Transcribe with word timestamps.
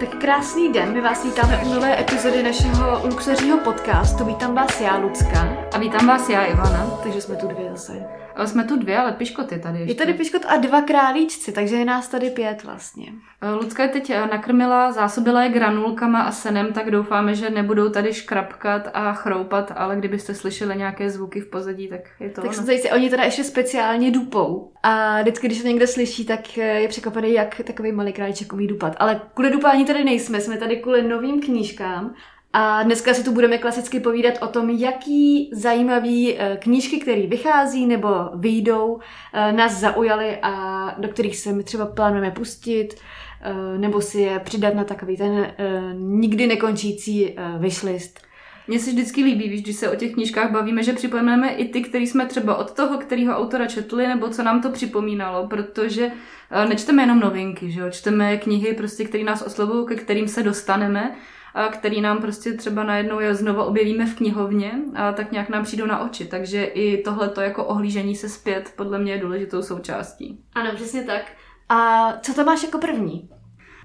Tak 0.00 0.08
krásný 0.18 0.72
den, 0.72 0.92
my 0.92 1.00
vás 1.00 1.24
vítáme 1.24 1.64
u 1.64 1.74
nové 1.74 2.00
epizody 2.00 2.42
našeho 2.42 3.00
luxuřího 3.04 3.58
podcastu. 3.58 4.24
Vítám 4.24 4.54
vás 4.54 4.80
já, 4.80 4.96
Lucka. 4.96 5.59
A 5.72 5.78
vítám 5.78 6.06
vás 6.06 6.28
já, 6.28 6.44
Ivana. 6.44 6.90
Takže 7.02 7.20
jsme 7.20 7.36
tu 7.36 7.46
dvě 7.48 7.70
zase. 7.70 8.04
Ale 8.36 8.46
jsme 8.46 8.64
tu 8.64 8.76
dvě, 8.76 8.98
ale 8.98 9.12
piškoty 9.12 9.58
tady 9.58 9.78
ještě. 9.78 9.90
Je 9.92 9.94
tady 9.94 10.14
piškot 10.14 10.42
a 10.48 10.56
dva 10.56 10.82
králíčci, 10.82 11.52
takže 11.52 11.76
je 11.76 11.84
nás 11.84 12.08
tady 12.08 12.30
pět 12.30 12.64
vlastně. 12.64 13.12
Eh, 13.42 13.50
Lucka 13.54 13.82
je 13.82 13.88
teď 13.88 14.10
eh, 14.10 14.26
nakrmila, 14.26 14.92
zásobila 14.92 15.42
je 15.42 15.48
granulkama 15.50 16.22
a 16.22 16.32
senem, 16.32 16.72
tak 16.72 16.90
doufáme, 16.90 17.34
že 17.34 17.50
nebudou 17.50 17.88
tady 17.88 18.14
škrapkat 18.14 18.88
a 18.94 19.12
chroupat, 19.12 19.72
ale 19.76 19.96
kdybyste 19.96 20.34
slyšeli 20.34 20.76
nějaké 20.76 21.10
zvuky 21.10 21.40
v 21.40 21.50
pozadí, 21.50 21.88
tak 21.88 22.00
je 22.20 22.28
to 22.30 22.40
Tak 22.40 22.50
ono. 22.50 22.52
se 22.52 22.66
tady, 22.66 22.90
oni 22.90 23.10
teda 23.10 23.24
ještě 23.24 23.44
speciálně 23.44 24.10
dupou. 24.10 24.72
A 24.82 25.20
vždycky, 25.22 25.46
když 25.46 25.62
to 25.62 25.68
někdo 25.68 25.86
slyší, 25.86 26.24
tak 26.24 26.56
je 26.56 26.88
překvapený, 26.88 27.32
jak 27.32 27.60
takový 27.66 27.92
malý 27.92 28.12
králíček 28.12 28.52
umí 28.52 28.66
dupat. 28.66 28.96
Ale 28.98 29.20
kvůli 29.34 29.50
dupání 29.50 29.84
tady 29.84 30.04
nejsme, 30.04 30.40
jsme 30.40 30.56
tady 30.56 30.76
kvůli 30.76 31.02
novým 31.02 31.40
knížkám. 31.42 32.14
A 32.52 32.82
dneska 32.82 33.14
si 33.14 33.24
tu 33.24 33.32
budeme 33.32 33.58
klasicky 33.58 34.00
povídat 34.00 34.34
o 34.40 34.46
tom, 34.46 34.70
jaký 34.70 35.50
zajímavý 35.52 36.36
eh, 36.38 36.56
knížky, 36.60 37.00
které 37.00 37.26
vychází 37.26 37.86
nebo 37.86 38.08
vyjdou, 38.34 38.98
eh, 39.32 39.52
nás 39.52 39.80
zaujaly 39.80 40.38
a 40.42 40.94
do 40.98 41.08
kterých 41.08 41.36
se 41.36 41.52
my 41.52 41.64
třeba 41.64 41.86
plánujeme 41.86 42.30
pustit, 42.30 42.88
eh, 43.42 43.78
nebo 43.78 44.00
si 44.00 44.20
je 44.20 44.38
přidat 44.38 44.74
na 44.74 44.84
takový 44.84 45.16
ten 45.16 45.52
nikdy 45.94 46.46
nekončící 46.46 47.36
wishlist. 47.58 48.20
Mně 48.68 48.78
se 48.78 48.90
vždycky 48.90 49.24
líbí, 49.24 49.48
víš, 49.48 49.62
když 49.62 49.76
se 49.76 49.90
o 49.90 49.96
těch 49.96 50.12
knížkách 50.12 50.50
bavíme, 50.50 50.82
že 50.82 50.92
připomeneme 50.92 51.48
i 51.48 51.68
ty, 51.68 51.82
který 51.82 52.06
jsme 52.06 52.26
třeba 52.26 52.56
od 52.56 52.72
toho, 52.72 52.98
kterého 52.98 53.36
autora 53.36 53.66
četli, 53.66 54.06
nebo 54.06 54.28
co 54.28 54.42
nám 54.42 54.62
to 54.62 54.70
připomínalo, 54.70 55.46
protože 55.48 56.12
nečteme 56.68 57.02
jenom 57.02 57.20
novinky, 57.20 57.70
že 57.70 57.80
jo? 57.80 57.90
čteme 57.90 58.36
knihy, 58.36 58.74
prostě, 58.74 59.04
které 59.04 59.24
nás 59.24 59.42
oslovují, 59.42 59.86
ke 59.86 59.94
kterým 59.94 60.28
se 60.28 60.42
dostaneme, 60.42 61.16
který 61.70 62.00
nám 62.00 62.18
prostě 62.18 62.52
třeba 62.52 62.84
najednou 62.84 63.20
je 63.20 63.34
znova 63.34 63.64
objevíme 63.64 64.06
v 64.06 64.16
knihovně 64.16 64.72
a 64.94 65.12
tak 65.12 65.32
nějak 65.32 65.48
nám 65.48 65.64
přijdou 65.64 65.86
na 65.86 66.00
oči. 66.04 66.24
Takže 66.24 66.64
i 66.64 67.02
tohleto 67.02 67.40
jako 67.40 67.64
ohlížení 67.64 68.16
se 68.16 68.28
zpět 68.28 68.72
podle 68.76 68.98
mě 68.98 69.12
je 69.12 69.18
důležitou 69.18 69.62
součástí. 69.62 70.40
Ano, 70.54 70.70
přesně 70.74 71.02
tak. 71.02 71.22
A 71.68 72.12
co 72.22 72.34
to 72.34 72.44
máš 72.44 72.62
jako 72.62 72.78
první? 72.78 73.28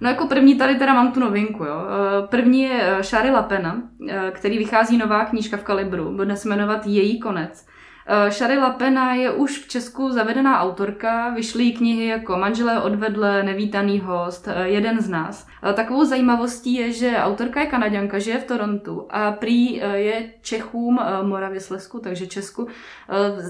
No 0.02 0.10
jako 0.10 0.28
první 0.28 0.56
tady 0.56 0.76
teda 0.76 0.94
mám 0.94 1.12
tu 1.12 1.20
novinku, 1.20 1.64
jo. 1.64 1.76
Eh, 1.86 2.28
První 2.28 2.62
je 2.62 2.98
Shari 3.02 3.30
Lapena, 3.30 3.82
eh, 4.10 4.32
který 4.32 4.58
vychází 4.58 4.98
nová 4.98 5.26
knížka 5.26 5.58
v 5.58 5.64
Kalibru, 5.64 6.16
bude 6.16 6.38
se 6.38 6.50
jmenovat 6.50 6.86
Její 6.86 7.20
konec. 7.20 7.68
Eh, 8.08 8.32
Shari 8.32 8.58
Lapena 8.58 9.14
je 9.14 9.32
už 9.32 9.60
v 9.60 9.68
Česku 9.68 10.12
zavedená 10.12 10.60
autorka, 10.60 11.30
vyšly 11.30 11.72
knihy 11.72 12.06
jako 12.06 12.38
Manželé 12.38 12.82
odvedle, 12.82 13.44
Nevítaný 13.44 14.00
host, 14.00 14.48
eh, 14.48 14.68
Jeden 14.68 15.02
z 15.02 15.10
nás. 15.10 15.48
Eh, 15.64 15.74
Takovou 15.74 16.06
zajímavostí 16.06 16.74
je, 16.74 16.92
že 16.92 17.18
autorka 17.18 17.60
je 17.60 17.66
kanaděnka, 17.66 18.20
žije 18.20 18.38
v 18.38 18.44
Torontu 18.44 19.08
a 19.10 19.32
prý 19.32 19.82
je 19.94 20.30
Čechům, 20.42 21.00
Moravě 21.22 21.60
Slezsku, 21.60 22.00
takže 22.00 22.28
Česku, 22.28 22.68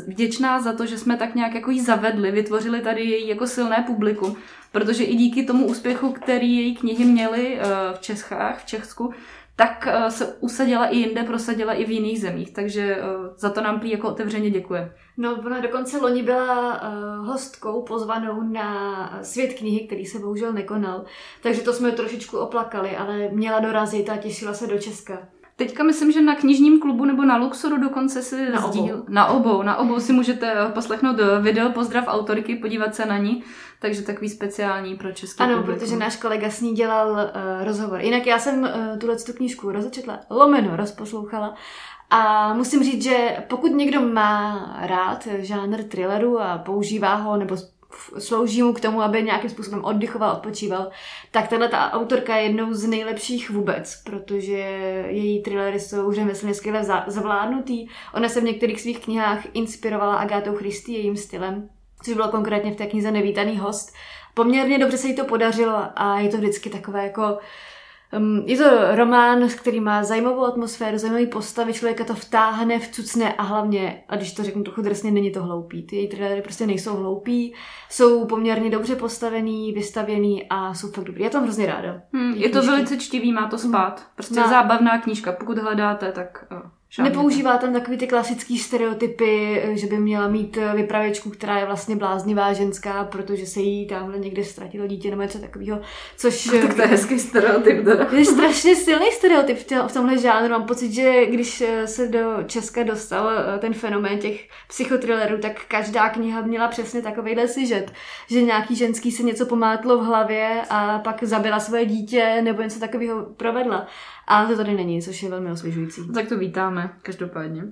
vděčná 0.07 0.59
za 0.59 0.73
to, 0.73 0.85
že 0.85 0.97
jsme 0.97 1.17
tak 1.17 1.35
nějak 1.35 1.53
jako 1.55 1.71
jí 1.71 1.81
zavedli, 1.81 2.31
vytvořili 2.31 2.81
tady 2.81 3.03
její 3.03 3.27
jako 3.27 3.47
silné 3.47 3.83
publikum, 3.87 4.35
protože 4.71 5.03
i 5.03 5.15
díky 5.15 5.43
tomu 5.43 5.65
úspěchu, 5.65 6.11
který 6.11 6.57
její 6.57 6.75
knihy 6.75 7.05
měly 7.05 7.59
v 7.95 7.99
Čechách, 7.99 8.61
v 8.61 8.65
Česku, 8.65 9.13
tak 9.55 9.87
eh, 9.87 10.11
se 10.11 10.35
usadila 10.39 10.87
i 10.87 10.97
jinde, 10.97 11.23
prosadila 11.23 11.73
i 11.73 11.85
v 11.85 11.91
jiných 11.91 12.21
zemích, 12.21 12.53
takže 12.53 12.97
eh, 12.99 13.03
za 13.37 13.49
to 13.49 13.61
nám 13.61 13.79
prý 13.79 13.91
jako 13.91 14.07
otevřeně 14.07 14.49
děkuje. 14.49 14.93
No, 15.17 15.35
ona 15.45 15.59
dokonce 15.59 15.97
loni 15.97 16.23
byla 16.23 16.81
uh, 16.81 17.27
hostkou 17.27 17.81
pozvanou 17.81 18.41
na 18.41 19.19
svět 19.23 19.53
knihy, 19.53 19.79
který 19.79 20.05
se 20.05 20.19
bohužel 20.19 20.53
nekonal. 20.53 21.05
Takže 21.43 21.61
to 21.61 21.73
jsme 21.73 21.91
trošičku 21.91 22.37
oplakali, 22.37 22.97
ale 22.97 23.29
měla 23.31 23.59
dorazit 23.59 24.09
a 24.09 24.17
těšila 24.17 24.53
se 24.53 24.67
do 24.67 24.79
Česka. 24.79 25.27
Teďka 25.57 25.83
myslím, 25.83 26.11
že 26.11 26.21
na 26.21 26.35
knižním 26.35 26.79
klubu 26.79 27.05
nebo 27.05 27.25
na 27.25 27.37
Luxoru 27.37 27.77
dokonce 27.77 28.21
si 28.21 28.49
Na 28.51 28.65
obou. 28.65 28.67
sdíl, 28.71 29.05
na 29.09 29.25
obou, 29.27 29.63
na 29.63 29.77
obou 29.77 29.99
si 29.99 30.13
můžete 30.13 30.53
eh, 30.53 30.71
poslechnout 30.71 31.19
eh, 31.19 31.41
video 31.41 31.69
pozdrav 31.71 32.03
autorky, 32.07 32.55
podívat 32.55 32.95
se 32.95 33.05
na 33.05 33.17
ní, 33.17 33.43
takže 33.81 34.01
takový 34.01 34.29
speciální 34.29 34.95
pro 34.95 35.11
český 35.11 35.43
Ano, 35.43 35.57
publikum. 35.57 35.79
protože 35.79 35.95
náš 35.95 36.15
kolega 36.15 36.49
s 36.49 36.61
ní 36.61 36.73
dělal 36.73 37.11
uh, 37.11 37.65
rozhovor. 37.65 37.99
Jinak 38.01 38.25
já 38.27 38.39
jsem 38.39 38.59
uh, 38.63 38.99
tuhle 38.99 39.15
tu 39.15 39.33
knížku 39.33 39.71
rozečetla, 39.71 40.19
lomeno 40.29 40.75
rozposlouchala 40.75 41.55
a 42.09 42.53
musím 42.53 42.83
říct, 42.83 43.03
že 43.03 43.37
pokud 43.47 43.67
někdo 43.71 44.01
má 44.01 44.59
rád 44.81 45.27
žánr 45.37 45.83
thrilleru 45.83 46.39
a 46.41 46.57
používá 46.57 47.15
ho 47.15 47.37
nebo 47.37 47.55
slouží 48.17 48.63
mu 48.63 48.73
k 48.73 48.79
tomu, 48.79 49.01
aby 49.01 49.23
nějakým 49.23 49.49
způsobem 49.49 49.85
oddychoval, 49.85 50.31
odpočíval, 50.31 50.89
tak 51.31 51.47
tahle 51.47 51.69
ta 51.69 51.91
autorka 51.91 52.35
je 52.35 52.43
jednou 52.43 52.73
z 52.73 52.85
nejlepších 52.85 53.49
vůbec, 53.49 54.01
protože 54.03 54.57
její 55.07 55.43
thrillery 55.43 55.79
jsou 55.79 56.11
řemeslně 56.11 56.53
skvěle 56.53 56.83
zavládnutý. 57.07 57.87
Ona 58.13 58.29
se 58.29 58.41
v 58.41 58.43
některých 58.43 58.81
svých 58.81 58.99
knihách 58.99 59.39
inspirovala 59.53 60.15
Agátou 60.15 60.55
Christy 60.55 60.91
jejím 60.91 61.17
stylem, 61.17 61.69
což 62.03 62.13
bylo 62.13 62.27
konkrétně 62.27 62.71
v 62.71 62.75
té 62.75 62.85
knize 62.85 63.11
Nevítaný 63.11 63.57
host. 63.57 63.93
Poměrně 64.33 64.79
dobře 64.79 64.97
se 64.97 65.07
jí 65.07 65.15
to 65.15 65.25
podařilo 65.25 65.77
a 65.95 66.19
je 66.19 66.29
to 66.29 66.37
vždycky 66.37 66.69
takové 66.69 67.03
jako 67.03 67.37
Um, 68.17 68.43
je 68.45 68.57
to 68.57 68.95
román, 68.95 69.47
který 69.49 69.79
má 69.79 70.03
zajímavou 70.03 70.45
atmosféru, 70.45 70.97
zajímavý 70.97 71.27
postavy, 71.27 71.73
člověka 71.73 72.03
to 72.03 72.13
vtáhne, 72.15 72.79
vcucne 72.79 73.33
a 73.33 73.43
hlavně, 73.43 74.03
a 74.09 74.15
když 74.15 74.33
to 74.33 74.43
řeknu 74.43 74.63
trochu 74.63 74.81
drsně, 74.81 75.11
není 75.11 75.31
to 75.31 75.43
hloupý. 75.43 75.83
Ty 75.83 75.95
její 75.95 76.07
trailery 76.07 76.41
prostě 76.41 76.67
nejsou 76.67 76.95
hloupý, 76.95 77.53
jsou 77.89 78.25
poměrně 78.25 78.69
dobře 78.69 78.95
postavený, 78.95 79.73
vystavěný 79.73 80.45
a 80.49 80.73
jsou 80.73 80.91
fakt 80.91 81.05
dobrý. 81.05 81.23
Já 81.23 81.29
to 81.29 81.37
mám 81.37 81.43
hrozně 81.43 81.65
ráda. 81.65 82.01
Hmm, 82.13 82.33
je 82.33 82.49
to 82.49 82.61
velice 82.63 82.97
čtivý, 82.97 83.33
má 83.33 83.47
to 83.47 83.57
spát. 83.57 84.05
Prostě 84.15 84.39
Má- 84.39 84.49
zábavná 84.49 84.97
knížka, 85.01 85.31
pokud 85.31 85.57
hledáte, 85.57 86.11
tak 86.11 86.45
uh, 86.51 86.57
šáhněte. 86.89 87.17
Nepoužívá 87.17 87.57
tam 87.57 87.73
takový 87.73 87.97
ty 87.97 88.07
klasický 88.07 88.57
stereotypy, 88.57 89.61
že 89.73 89.87
by 89.87 89.97
měla 89.97 90.27
mít 90.27 90.57
eh, 90.57 90.75
vypravěčku, 90.75 91.29
která 91.29 91.59
je 91.59 91.65
vlastně 91.65 91.95
bláznivá 91.95 92.53
ženská, 92.53 93.03
protože 93.03 93.45
se 93.45 93.59
jí 93.59 93.87
tamhle 93.87 94.19
někde 94.19 94.43
ztratilo 94.43 94.87
dítě 94.87 95.09
nebo 95.09 95.21
něco 95.21 95.39
takového, 95.39 95.81
což... 96.17 96.49
Tak 96.65 96.73
to 96.73 96.81
je 96.81 96.87
hezký 96.87 97.19
stereotyp 97.19 97.85
teda. 97.85 98.05
To 98.05 98.15
je 98.15 98.25
strašně 98.25 98.75
silný 98.75 99.05
stereotyp 99.11 99.57
v, 99.57 99.93
tomhle 99.93 100.17
žánru. 100.17 100.49
Mám 100.49 100.63
pocit, 100.63 100.93
že 100.93 101.25
když 101.25 101.61
eh, 101.61 101.87
se 101.87 102.07
do 102.07 102.37
Česka 102.47 102.83
dostal 102.83 103.29
eh, 103.29 103.59
ten 103.59 103.73
fenomén 103.73 104.19
těch 104.19 104.49
psychothrillerů, 104.67 105.37
tak 105.37 105.65
každá 105.67 106.09
kniha 106.09 106.41
měla 106.41 106.67
přesně 106.67 107.01
takovýhle 107.01 107.47
sižet, 107.47 107.91
že 108.29 108.41
nějaký 108.41 108.75
ženský 108.75 109.11
se 109.11 109.23
něco 109.23 109.45
pomátlo 109.45 109.97
v 109.97 110.05
hlavě 110.05 110.61
a 110.69 110.99
pak 110.99 111.23
zabila 111.23 111.59
svoje 111.59 111.85
dítě 111.85 112.41
nebo 112.41 112.61
něco 112.61 112.79
takového 112.79 113.25
provedla. 113.37 113.87
A 114.27 114.45
to 114.45 114.57
tady 114.57 114.73
není, 114.73 115.01
což 115.01 115.23
je 115.23 115.29
velmi 115.29 115.51
osvěžující. 115.51 116.01
Tak 116.13 116.27
to 116.27 116.37
vítáme, 116.75 116.93
každopádně. 117.01 117.63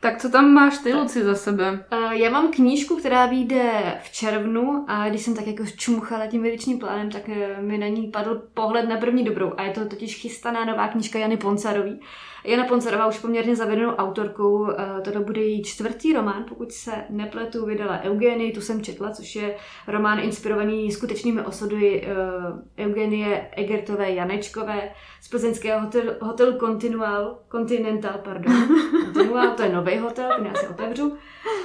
Tak 0.00 0.18
co 0.18 0.30
tam 0.30 0.52
máš 0.52 0.78
ty, 0.78 0.94
Luci, 0.94 1.24
za 1.24 1.34
sebe? 1.34 1.84
Uh, 1.92 2.12
Já 2.12 2.30
mám 2.30 2.52
knížku, 2.52 2.96
která 2.96 3.26
vyjde 3.26 4.00
v 4.02 4.12
červnu 4.12 4.84
a 4.88 5.08
když 5.08 5.22
jsem 5.22 5.34
tak 5.34 5.46
jako 5.46 5.64
čmuchala 5.76 6.26
tím 6.26 6.42
vědičním 6.42 6.78
plánem, 6.78 7.10
tak 7.10 7.28
eh, 7.28 7.62
mi 7.62 7.78
na 7.78 7.88
ní 7.88 8.06
padl 8.06 8.42
pohled 8.54 8.88
na 8.88 8.96
první 8.96 9.24
dobrou. 9.24 9.52
A 9.56 9.62
je 9.62 9.70
to 9.70 9.86
totiž 9.86 10.16
chystaná 10.16 10.64
nová 10.64 10.88
knížka 10.88 11.18
Jany 11.18 11.36
Poncarový. 11.36 12.00
Jana 12.44 12.64
Poncarová 12.64 13.06
už 13.06 13.18
poměrně 13.18 13.56
zavedenou 13.56 13.90
autorkou, 13.90 14.70
eh, 14.70 15.00
toto 15.04 15.20
bude 15.20 15.40
její 15.40 15.62
čtvrtý 15.62 16.12
román, 16.12 16.44
pokud 16.48 16.72
se 16.72 16.92
nepletu, 17.10 17.66
vydala 17.66 18.00
Eugenie, 18.02 18.52
tu 18.52 18.60
jsem 18.60 18.82
četla, 18.82 19.10
což 19.10 19.36
je 19.36 19.56
román 19.86 20.18
inspirovaný 20.20 20.92
skutečnými 20.92 21.42
osudy 21.42 22.06
eh, 22.06 22.86
Eugenie 22.86 23.48
Egertové 23.52 24.10
Janečkové 24.10 24.90
z 25.20 25.28
plzeňského 25.28 25.80
hotel, 25.80 26.16
hotelu 26.20 26.58
Continual, 26.58 27.38
Continental, 27.50 28.20
pardon. 28.24 28.54
Continual, 29.04 29.50
to 29.50 29.62
je 29.62 29.72
nový 29.72 29.98
hotel, 29.98 30.28
ten 30.36 30.46
já 30.46 30.54
si 30.54 30.66
otevřu. 30.66 31.16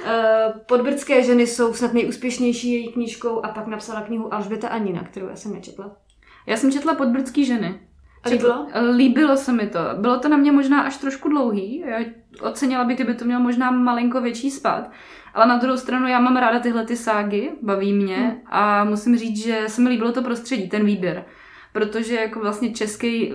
Eh, 0.06 0.52
Podbrdské 0.66 1.22
ženy 1.22 1.46
jsou 1.46 1.74
snad 1.74 1.92
nejúspěšnější 1.92 2.72
její 2.72 2.92
knížkou 2.92 3.44
a 3.44 3.48
pak 3.48 3.66
napsala 3.66 4.00
knihu 4.00 4.34
Alžběta 4.34 4.68
a 4.68 4.78
Nina, 4.78 5.04
kterou 5.04 5.28
já 5.28 5.36
jsem 5.36 5.52
nečetla. 5.52 5.96
Já 6.46 6.56
jsem 6.56 6.72
četla 6.72 6.94
Podbrdský 6.94 7.44
ženy. 7.44 7.80
Líbilo? 8.30 8.66
Líbilo 8.96 9.36
se 9.36 9.52
mi 9.52 9.66
to. 9.66 9.78
Bylo 9.98 10.18
to 10.18 10.28
na 10.28 10.36
mě 10.36 10.52
možná 10.52 10.80
až 10.80 10.96
trošku 10.96 11.28
dlouhý. 11.28 11.78
Já 11.86 11.98
ocenila 12.40 12.84
bych, 12.84 12.96
kdyby 12.96 13.14
to 13.14 13.24
mělo 13.24 13.42
možná 13.42 13.70
malinko 13.70 14.20
větší 14.20 14.50
spát. 14.50 14.90
Ale 15.34 15.46
na 15.46 15.56
druhou 15.56 15.76
stranu 15.76 16.08
já 16.08 16.20
mám 16.20 16.36
ráda 16.36 16.58
tyhle 16.58 16.84
ty 16.84 16.96
ságy, 16.96 17.50
baví 17.62 17.92
mě 17.92 18.16
Hmm. 18.16 18.36
a 18.46 18.84
musím 18.84 19.16
říct, 19.16 19.44
že 19.44 19.64
se 19.66 19.82
mi 19.82 19.88
líbilo 19.88 20.12
to 20.12 20.22
prostředí, 20.22 20.68
ten 20.68 20.84
výběr. 20.86 21.24
Protože 21.72 22.14
jako 22.14 22.40
vlastně 22.40 22.72
český 22.72 23.32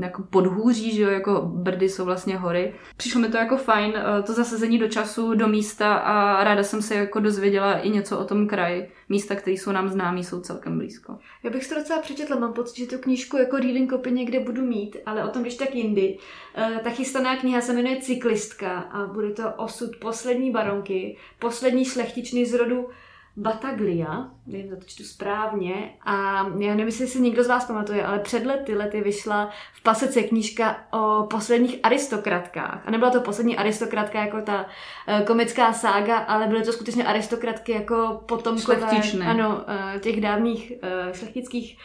jako 0.00 0.22
podhůří, 0.22 0.94
že 0.96 1.02
jo, 1.02 1.10
jako 1.10 1.40
Brdy 1.54 1.88
jsou 1.88 2.04
vlastně 2.04 2.36
hory. 2.36 2.74
Přišlo 2.96 3.20
mi 3.20 3.28
to 3.28 3.36
jako 3.36 3.56
fajn, 3.56 3.94
eh, 3.96 4.22
to 4.22 4.32
zasazení 4.32 4.78
do 4.78 4.88
času, 4.88 5.34
do 5.34 5.48
místa 5.48 5.94
a 5.94 6.44
ráda 6.44 6.62
jsem 6.62 6.82
se 6.82 6.94
jako 6.94 7.20
dozvěděla 7.20 7.78
i 7.78 7.90
něco 7.90 8.18
o 8.18 8.24
tom 8.24 8.46
kraji. 8.48 8.90
Místa, 9.08 9.34
které 9.34 9.54
jsou 9.56 9.72
nám 9.72 9.88
známí, 9.88 10.24
jsou 10.24 10.40
celkem 10.40 10.78
blízko. 10.78 11.18
Já 11.42 11.50
bych 11.50 11.68
to 11.68 11.74
docela 11.74 12.02
přečetla, 12.02 12.38
mám 12.38 12.52
pocit, 12.52 12.76
že 12.76 12.86
tu 12.86 12.98
knížku 12.98 13.36
jako 13.36 13.56
reading 13.56 13.90
copy 13.90 14.12
někde 14.12 14.40
budu 14.40 14.62
mít, 14.62 14.96
ale 15.06 15.24
o 15.24 15.28
tom 15.28 15.42
když 15.42 15.54
tak 15.54 15.74
jindy. 15.74 16.18
Eh, 16.54 16.80
Ta 16.84 16.90
chystaná 16.90 17.36
kniha 17.36 17.60
se 17.60 17.72
jmenuje 17.72 17.96
Cyklistka 18.00 18.78
a 18.78 19.06
bude 19.06 19.30
to 19.30 19.42
osud 19.56 19.90
poslední 20.00 20.50
baronky, 20.50 21.16
poslední 21.38 21.84
šlechtičny 21.84 22.46
z 22.46 22.54
rodu 22.54 22.88
Bataglia, 23.36 24.30
nevím, 24.46 24.76
to 24.76 24.84
čtu 24.86 25.04
správně, 25.04 25.90
a 26.04 26.46
já 26.58 26.70
nevím, 26.70 26.86
jestli 26.86 27.06
si 27.06 27.20
někdo 27.20 27.44
z 27.44 27.48
vás 27.48 27.64
pamatuje, 27.64 28.04
ale 28.04 28.18
před 28.18 28.46
lety, 28.46 28.74
lety 28.74 29.00
vyšla 29.00 29.50
v 29.74 29.82
pasece 29.82 30.22
knížka 30.22 30.76
o 30.92 31.26
posledních 31.26 31.78
aristokratkách. 31.82 32.82
A 32.86 32.90
nebyla 32.90 33.10
to 33.10 33.20
poslední 33.20 33.56
aristokratka 33.56 34.20
jako 34.20 34.40
ta 34.40 34.66
uh, 35.08 35.20
komická 35.26 35.72
sága, 35.72 36.16
ale 36.18 36.46
byly 36.46 36.62
to 36.62 36.72
skutečně 36.72 37.04
aristokratky 37.04 37.72
jako 37.72 38.20
potomkové 38.26 39.02
ano, 39.26 39.48
uh, 39.48 40.00
těch 40.00 40.20
dávných 40.20 40.72
uh, 40.82 41.12
šlechtických 41.12 41.78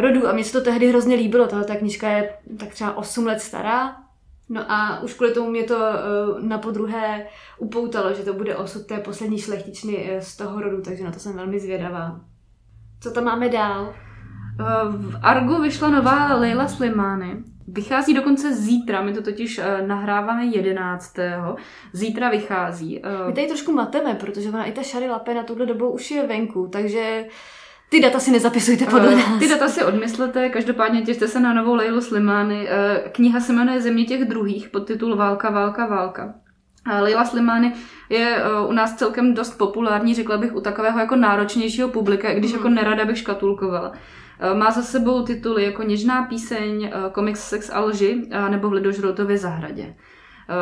rodů. 0.00 0.28
A 0.28 0.32
mně 0.32 0.44
se 0.44 0.52
to 0.52 0.64
tehdy 0.64 0.88
hrozně 0.88 1.16
líbilo. 1.16 1.46
Tahle 1.46 1.64
ta 1.64 1.76
knížka 1.76 2.08
je 2.08 2.34
tak 2.58 2.68
třeba 2.68 2.96
8 2.96 3.26
let 3.26 3.40
stará, 3.40 3.96
No 4.50 4.72
a 4.72 5.00
už 5.00 5.14
kvůli 5.14 5.34
tomu 5.34 5.50
mě 5.50 5.64
to 5.64 5.76
uh, 5.76 6.42
na 6.42 6.58
podruhé 6.58 7.26
upoutalo, 7.58 8.14
že 8.14 8.22
to 8.22 8.32
bude 8.32 8.56
osud 8.56 8.86
té 8.86 8.98
poslední 8.98 9.38
šlechtičny 9.38 10.10
z 10.20 10.36
toho 10.36 10.60
rodu, 10.60 10.82
takže 10.82 11.04
na 11.04 11.10
to 11.10 11.18
jsem 11.18 11.36
velmi 11.36 11.60
zvědavá. 11.60 12.20
Co 13.00 13.10
tam 13.10 13.24
máme 13.24 13.48
dál? 13.48 13.94
V 14.90 15.18
Argu 15.22 15.62
vyšla 15.62 15.90
nová 15.90 16.34
Leila 16.34 16.68
Slimány. 16.68 17.44
Vychází 17.68 18.14
dokonce 18.14 18.54
zítra, 18.54 19.02
my 19.02 19.12
to 19.12 19.22
totiž 19.22 19.60
nahráváme 19.86 20.44
11. 20.44 21.16
Zítra 21.92 22.30
vychází. 22.30 23.02
My 23.26 23.32
tady 23.32 23.46
trošku 23.46 23.72
mateme, 23.72 24.14
protože 24.14 24.48
ona 24.48 24.64
i 24.64 24.72
ta 24.72 24.82
Shari 24.82 25.08
Lape 25.08 25.34
na 25.34 25.42
tuhle 25.42 25.66
dobu 25.66 25.90
už 25.90 26.10
je 26.10 26.26
venku, 26.26 26.68
takže 26.72 27.24
ty 27.90 28.00
data 28.00 28.18
si 28.18 28.30
nezapisujte 28.30 28.86
podle 28.86 29.16
nás. 29.16 29.38
Ty 29.38 29.48
data 29.48 29.68
si 29.68 29.84
odmyslete, 29.84 30.48
každopádně 30.48 31.02
těšte 31.02 31.28
se 31.28 31.40
na 31.40 31.54
novou 31.54 31.74
Leilu 31.74 32.00
Slimány. 32.00 32.68
Kniha 33.12 33.40
se 33.40 33.52
jmenuje 33.52 33.80
Země 33.80 34.04
těch 34.04 34.24
druhých, 34.24 34.68
pod 34.68 34.80
titul 34.80 35.16
Válka, 35.16 35.50
válka, 35.50 35.86
válka. 35.86 36.34
Leila 37.00 37.24
Slimány 37.24 37.72
je 38.08 38.42
u 38.68 38.72
nás 38.72 38.94
celkem 38.94 39.34
dost 39.34 39.58
populární, 39.58 40.14
řekla 40.14 40.36
bych, 40.36 40.54
u 40.54 40.60
takového 40.60 40.98
jako 40.98 41.16
náročnějšího 41.16 41.88
publika, 41.88 42.34
když 42.34 42.52
mm. 42.52 42.56
jako 42.56 42.68
nerada 42.68 43.04
bych 43.04 43.18
škatulkovala. 43.18 43.92
Má 44.54 44.70
za 44.70 44.82
sebou 44.82 45.22
tituly 45.22 45.64
jako 45.64 45.82
Něžná 45.82 46.22
píseň, 46.22 46.92
komiks 47.12 47.48
Sex 47.48 47.70
a 47.72 47.80
lži 47.80 48.28
nebo 48.48 48.68
v 48.68 48.72
Lidožroutově 48.72 49.38
zahradě. 49.38 49.94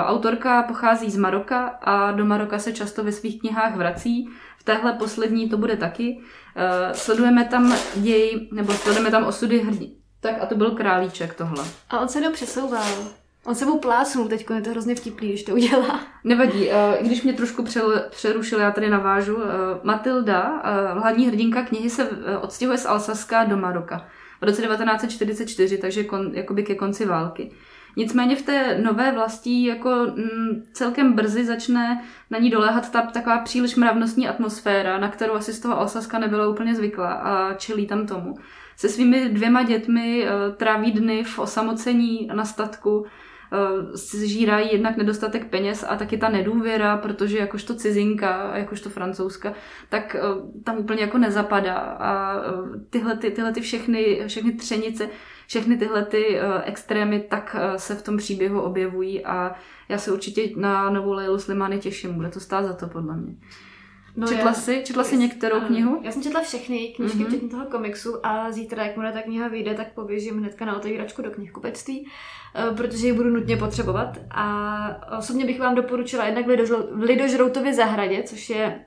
Autorka 0.06 0.62
pochází 0.62 1.10
z 1.10 1.16
Maroka 1.16 1.66
a 1.66 2.12
do 2.12 2.25
Maroka 2.25 2.58
se 2.58 2.72
často 2.72 3.04
ve 3.04 3.12
svých 3.12 3.40
knihách 3.40 3.76
vrací. 3.76 4.28
V 4.58 4.64
téhle 4.64 4.93
poslední 4.93 5.49
to 5.49 5.56
bude 5.56 5.76
taky. 5.76 6.20
Sledujeme 6.93 7.44
tam 7.44 7.76
jej, 8.02 8.49
nebo 8.52 8.72
sledujeme 8.72 9.10
tam 9.10 9.26
osudy 9.26 9.58
hrdí. 9.58 9.96
Tak 10.20 10.34
a 10.40 10.46
to 10.46 10.55
byl 10.55 10.70
králíček 10.70 11.34
tohle. 11.34 11.64
A 11.90 12.00
on 12.00 12.08
se 12.08 12.20
do 12.20 12.31
přesouval. 12.31 12.87
On 13.44 13.55
se 13.55 13.64
mu 13.66 13.78
plásnul 13.78 14.28
teď, 14.28 14.46
je 14.55 14.60
to 14.60 14.70
hrozně 14.70 14.94
vtipný, 14.94 15.28
když 15.28 15.43
to 15.43 15.52
udělá. 15.52 16.00
Nevadí, 16.25 16.64
i 16.99 17.06
když 17.06 17.22
mě 17.22 17.32
trošku 17.32 17.64
přerušil, 18.10 18.58
já 18.58 18.70
tady 18.70 18.90
navážu. 18.90 19.38
Matilda, 19.82 20.62
hlavní 20.93 21.26
hrdinka 21.26 21.62
knihy, 21.62 21.90
se 21.90 22.11
odstěhuje 22.40 22.78
z 22.78 22.87
Alsaska 22.87 23.44
do 23.44 23.56
Maroka 23.56 24.06
v 24.40 24.44
roce 24.44 24.62
1944, 24.62 25.78
takže 25.78 26.04
kon, 26.04 26.31
jakoby 26.34 26.62
ke 26.62 26.75
konci 26.75 27.06
války. 27.06 27.50
Nicméně 27.99 28.37
v 28.37 28.43
té 28.43 28.79
nové 28.83 29.12
vlasti 29.12 29.67
jako 29.67 29.91
m, 29.91 30.62
celkem 30.73 31.12
brzy 31.12 31.45
začne 31.45 32.03
na 32.31 32.39
ní 32.39 32.50
doléhat 32.50 32.93
ta 32.93 33.03
taková 33.03 33.39
příliš 33.39 33.77
mravnostní 33.77 34.29
atmosféra, 34.29 34.99
na 34.99 35.09
kterou 35.09 35.35
asi 35.35 35.53
z 35.53 35.61
toho 35.61 35.81
Alsaska 35.81 36.19
nebyla 36.19 36.49
úplně 36.49 36.75
zvyklá 36.75 37.12
a 37.12 37.55
čelí 37.55 37.87
tam 37.87 38.06
tomu. 38.06 38.35
Se 38.77 38.89
svými 38.89 39.29
dvěma 39.29 39.62
dětmi 39.62 40.25
uh, 40.25 40.55
tráví 40.55 40.93
dny 40.93 41.25
v 41.25 41.39
osamocení 41.39 42.31
na 42.35 42.45
statku, 42.45 42.99
uh, 42.99 43.06
zžírají 43.93 44.69
jednak 44.73 44.97
nedostatek 44.97 45.47
peněz 45.47 45.85
a 45.89 45.97
taky 45.97 46.19
ta 46.19 46.29
nedůvěra, 46.29 46.97
protože 46.97 47.39
jakožto 47.39 47.75
cizinka, 47.75 48.50
jakožto 48.55 48.91
francouzska, 48.91 49.53
tak 49.89 50.17
uh, 50.37 50.62
tam 50.65 50.79
úplně 50.79 51.00
jako 51.00 51.19
nezapadá 51.19 51.75
a 51.79 52.35
tyhle, 52.91 53.17
ty, 53.17 53.31
tyhle 53.31 53.53
ty 53.53 53.61
všechny, 53.61 54.23
všechny 54.27 54.53
třenice 54.53 55.09
všechny 55.49 55.77
tyhle 55.77 56.05
ty 56.05 56.41
uh, 56.41 56.61
extrémy 56.65 57.21
tak 57.21 57.56
uh, 57.59 57.77
se 57.77 57.95
v 57.95 58.03
tom 58.03 58.17
příběhu 58.17 58.61
objevují 58.61 59.25
a 59.25 59.55
já 59.89 59.99
se 59.99 60.12
určitě 60.12 60.50
na 60.56 60.91
novou 60.91 61.12
Leilu 61.12 61.39
Slimany 61.39 61.79
těším. 61.79 62.15
Bude 62.15 62.29
to 62.29 62.41
stát 62.41 62.65
za 62.65 62.73
to, 62.73 62.87
podle 62.87 63.17
mě. 63.17 63.35
No 64.17 64.27
četla 64.27 64.45
já, 64.45 64.53
jsi? 64.53 64.83
Četla 64.87 65.05
jsi 65.05 65.17
některou 65.17 65.56
ano, 65.56 65.67
knihu? 65.67 66.00
Já 66.03 66.12
jsem 66.12 66.23
četla 66.23 66.41
všechny 66.41 66.79
knižky, 66.97 67.19
mm-hmm. 67.19 67.27
včetně 67.27 67.49
toho 67.49 67.67
komiksu 67.67 68.27
a 68.27 68.53
zítra, 68.53 68.85
jakmile 68.85 69.12
ta 69.12 69.23
kniha 69.23 69.49
vyjde, 69.49 69.75
tak 69.75 69.93
poběžím 69.93 70.39
hnedka 70.39 70.65
na 70.65 70.77
otevíračku 70.77 71.23
do 71.23 71.31
knihkupectví, 71.31 72.06
uh, 72.06 72.77
protože 72.77 73.06
ji 73.06 73.12
budu 73.12 73.31
nutně 73.31 73.56
potřebovat. 73.56 74.19
A 74.31 75.17
osobně 75.19 75.45
bych 75.45 75.61
vám 75.61 75.75
doporučila 75.75 76.25
jednak 76.27 76.47
v 76.93 77.03
Lidožroutově 77.03 77.75
zahradě, 77.75 78.23
což 78.23 78.50
je 78.50 78.85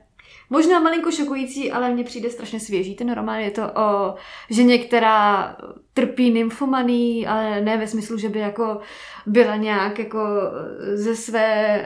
Možná 0.52 0.80
malinko 0.80 1.10
šokující, 1.10 1.72
ale 1.72 1.90
mně 1.90 2.04
přijde 2.04 2.30
strašně 2.30 2.60
svěží. 2.60 2.94
Ten 2.94 3.14
román 3.14 3.40
je 3.40 3.50
to 3.50 3.62
o 3.62 4.14
ženě, 4.50 4.78
která 4.78 5.56
trpí 5.94 6.30
nymfomaný, 6.30 7.26
ale 7.26 7.60
ne 7.60 7.76
ve 7.76 7.86
smyslu, 7.86 8.18
že 8.18 8.28
by 8.28 8.38
jako 8.38 8.78
byla 9.26 9.56
nějak 9.56 9.98
jako 9.98 10.18
ze 10.94 11.16
své, 11.16 11.84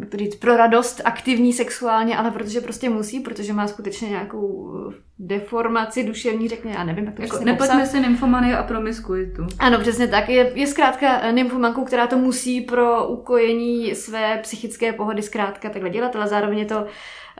jak 0.00 0.08
to 0.08 0.16
říct, 0.16 0.36
pro 0.36 0.56
radost 0.56 1.00
aktivní 1.04 1.52
sexuálně, 1.52 2.16
ale 2.16 2.30
protože 2.30 2.60
prostě 2.60 2.90
musí, 2.90 3.20
protože 3.20 3.52
má 3.52 3.66
skutečně 3.66 4.08
nějakou 4.08 4.72
deformaci 5.18 6.04
duševní, 6.04 6.48
řekně, 6.48 6.72
já 6.72 6.84
nevím, 6.84 7.04
jak 7.04 7.14
to 7.14 7.22
jako, 7.22 7.44
Nepleťme 7.44 7.86
si 7.86 8.00
nymfomany 8.00 8.54
a 8.54 8.62
promiskuitu. 8.62 9.46
Ano, 9.58 9.78
přesně 9.78 10.08
tak. 10.08 10.28
Je, 10.28 10.52
je 10.54 10.66
zkrátka 10.66 11.30
nymfomankou, 11.30 11.84
která 11.84 12.06
to 12.06 12.18
musí 12.18 12.60
pro 12.60 13.08
ukojení 13.08 13.94
své 13.94 14.38
psychické 14.42 14.92
pohody 14.92 15.22
zkrátka 15.22 15.70
takhle 15.70 15.90
dělat, 15.90 16.16
ale 16.16 16.28
zároveň 16.28 16.58
je 16.58 16.64
to 16.64 16.86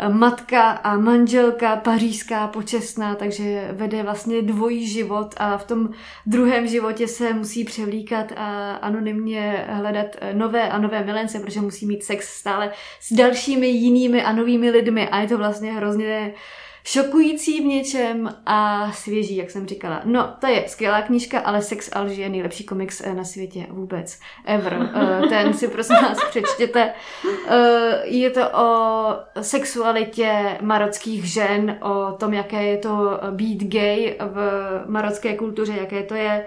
matka 0.08 0.70
a 0.70 0.98
manželka 0.98 1.76
pařížská, 1.76 2.46
počestná, 2.46 3.14
takže 3.14 3.68
vede 3.72 4.02
vlastně 4.02 4.42
dvojí 4.42 4.88
život 4.88 5.34
a 5.36 5.58
v 5.58 5.64
tom 5.64 5.75
druhém 6.26 6.66
životě 6.66 7.08
se 7.08 7.32
musí 7.32 7.64
převlíkat 7.64 8.32
a 8.36 8.72
anonymně 8.72 9.66
hledat 9.68 10.06
nové 10.32 10.68
a 10.68 10.78
nové 10.78 11.04
milence, 11.04 11.40
protože 11.40 11.60
musí 11.60 11.86
mít 11.86 12.04
sex 12.04 12.28
stále 12.28 12.72
s 13.00 13.12
dalšími 13.12 13.66
jinými 13.66 14.22
a 14.22 14.32
novými 14.32 14.70
lidmi. 14.70 15.08
A 15.08 15.20
je 15.20 15.28
to 15.28 15.38
vlastně 15.38 15.72
hrozně 15.72 16.34
šokující 16.86 17.60
v 17.60 17.64
něčem 17.64 18.36
a 18.46 18.92
svěží, 18.92 19.36
jak 19.36 19.50
jsem 19.50 19.66
říkala. 19.66 20.00
No, 20.04 20.34
to 20.40 20.46
je 20.46 20.64
skvělá 20.68 21.02
knížka, 21.02 21.40
ale 21.40 21.62
Sex 21.62 21.90
Alži 21.92 22.22
je 22.22 22.28
nejlepší 22.28 22.64
komiks 22.64 23.00
eh, 23.00 23.14
na 23.14 23.24
světě 23.24 23.66
vůbec. 23.70 24.18
Ever. 24.44 24.90
Eh, 24.94 25.28
ten 25.28 25.54
si 25.54 25.68
prosím 25.68 25.96
vás 25.96 26.18
přečtěte. 26.30 26.92
Eh, 27.48 28.00
je 28.04 28.30
to 28.30 28.50
o 28.50 29.08
sexualitě 29.40 30.58
marockých 30.60 31.24
žen, 31.24 31.78
o 31.82 32.12
tom, 32.12 32.34
jaké 32.34 32.64
je 32.64 32.78
to 32.78 33.20
být 33.30 33.64
gay 33.64 34.16
v 34.20 34.38
marocké 34.86 35.36
kultuře, 35.36 35.72
jaké 35.80 36.02
to 36.02 36.14
je 36.14 36.46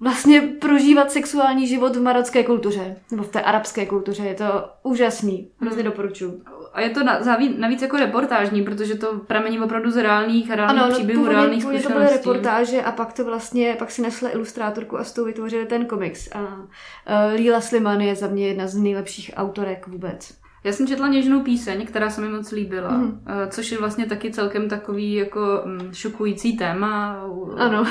vlastně 0.00 0.40
prožívat 0.40 1.12
sexuální 1.12 1.66
život 1.66 1.96
v 1.96 2.02
marocké 2.02 2.44
kultuře, 2.44 2.96
nebo 3.10 3.22
v 3.22 3.28
té 3.28 3.42
arabské 3.42 3.86
kultuře. 3.86 4.22
Je 4.22 4.34
to 4.34 4.44
úžasný. 4.82 5.50
Hrozně 5.60 5.82
hmm. 5.82 5.90
doporučuji. 5.90 6.42
A 6.72 6.80
je 6.80 6.90
to 6.90 7.04
na, 7.04 7.20
navíc 7.58 7.82
jako 7.82 7.96
reportážní, 7.96 8.62
protože 8.62 8.94
to 8.94 9.18
pramení 9.18 9.60
opravdu 9.60 9.90
z 9.90 9.96
reálných, 9.96 10.50
reálných 10.50 10.80
ano, 10.80 10.88
no, 10.88 10.94
příběhů, 10.94 11.26
reálných 11.26 11.62
zkušeností. 11.62 11.88
to 11.88 11.98
byly 11.98 12.12
reportáže 12.12 12.82
a 12.82 12.92
pak 12.92 13.12
to 13.12 13.24
vlastně, 13.24 13.76
pak 13.78 13.90
si 13.90 14.02
našla 14.02 14.30
ilustrátorku 14.34 14.98
a 14.98 15.04
s 15.04 15.12
tou 15.12 15.24
vytvořili 15.24 15.66
ten 15.66 15.86
komiks. 15.86 16.28
A 16.32 16.40
uh, 16.40 17.34
Líla 17.36 17.60
Sliman 17.60 18.00
je 18.00 18.14
za 18.14 18.26
mě 18.26 18.48
jedna 18.48 18.66
z 18.66 18.76
nejlepších 18.76 19.30
autorek 19.36 19.86
vůbec. 19.86 20.43
Já 20.64 20.72
jsem 20.72 20.86
četla 20.86 21.08
Něžnou 21.08 21.40
píseň, 21.40 21.86
která 21.86 22.10
se 22.10 22.20
mi 22.20 22.28
moc 22.28 22.50
líbila, 22.50 22.90
mm. 22.90 23.24
což 23.48 23.72
je 23.72 23.78
vlastně 23.78 24.06
taky 24.06 24.30
celkem 24.30 24.68
takový 24.68 25.14
jako 25.14 25.62
mm, 25.64 25.94
šokující 25.94 26.56
téma. 26.56 27.22
Ano. 27.56 27.84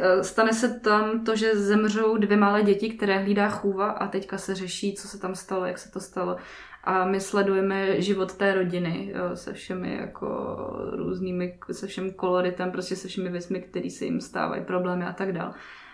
Eh, 0.00 0.24
stane 0.24 0.52
se 0.52 0.80
tam 0.80 1.24
to, 1.24 1.36
že 1.36 1.56
zemřou 1.56 2.16
dvě 2.16 2.36
malé 2.36 2.62
děti, 2.62 2.90
které 2.90 3.18
hlídá 3.18 3.48
chůva 3.48 3.90
a 3.90 4.08
teďka 4.08 4.38
se 4.38 4.54
řeší, 4.54 4.94
co 4.94 5.08
se 5.08 5.18
tam 5.18 5.34
stalo, 5.34 5.64
jak 5.64 5.78
se 5.78 5.90
to 5.90 6.00
stalo 6.00 6.36
a 6.84 7.04
my 7.04 7.20
sledujeme 7.20 8.00
život 8.00 8.34
té 8.34 8.54
rodiny 8.54 9.12
jo, 9.14 9.36
se 9.36 9.52
všemi 9.52 9.96
jako 10.00 10.56
různými, 10.92 11.58
se 11.72 11.86
všem 11.86 12.12
koloritem, 12.12 12.70
prostě 12.70 12.96
se 12.96 13.08
všemi 13.08 13.30
věcmi, 13.30 13.60
které 13.60 13.90
se 13.90 14.04
jim 14.04 14.20
stávají, 14.20 14.64
problémy 14.64 15.04
a 15.04 15.12
tak 15.12 15.32
dále. 15.32 15.52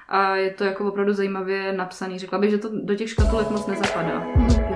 A 0.08 0.36
je 0.36 0.50
to 0.50 0.64
jako 0.64 0.88
opravdu 0.88 1.12
zajímavě 1.12 1.72
napsaný. 1.72 2.18
Řekla 2.18 2.38
bych, 2.38 2.50
že 2.50 2.58
to 2.58 2.70
do 2.82 2.94
těch 2.94 3.10
škatulek 3.10 3.50
moc 3.50 3.66
nezapadá. 3.66 4.26
Je 4.70 4.73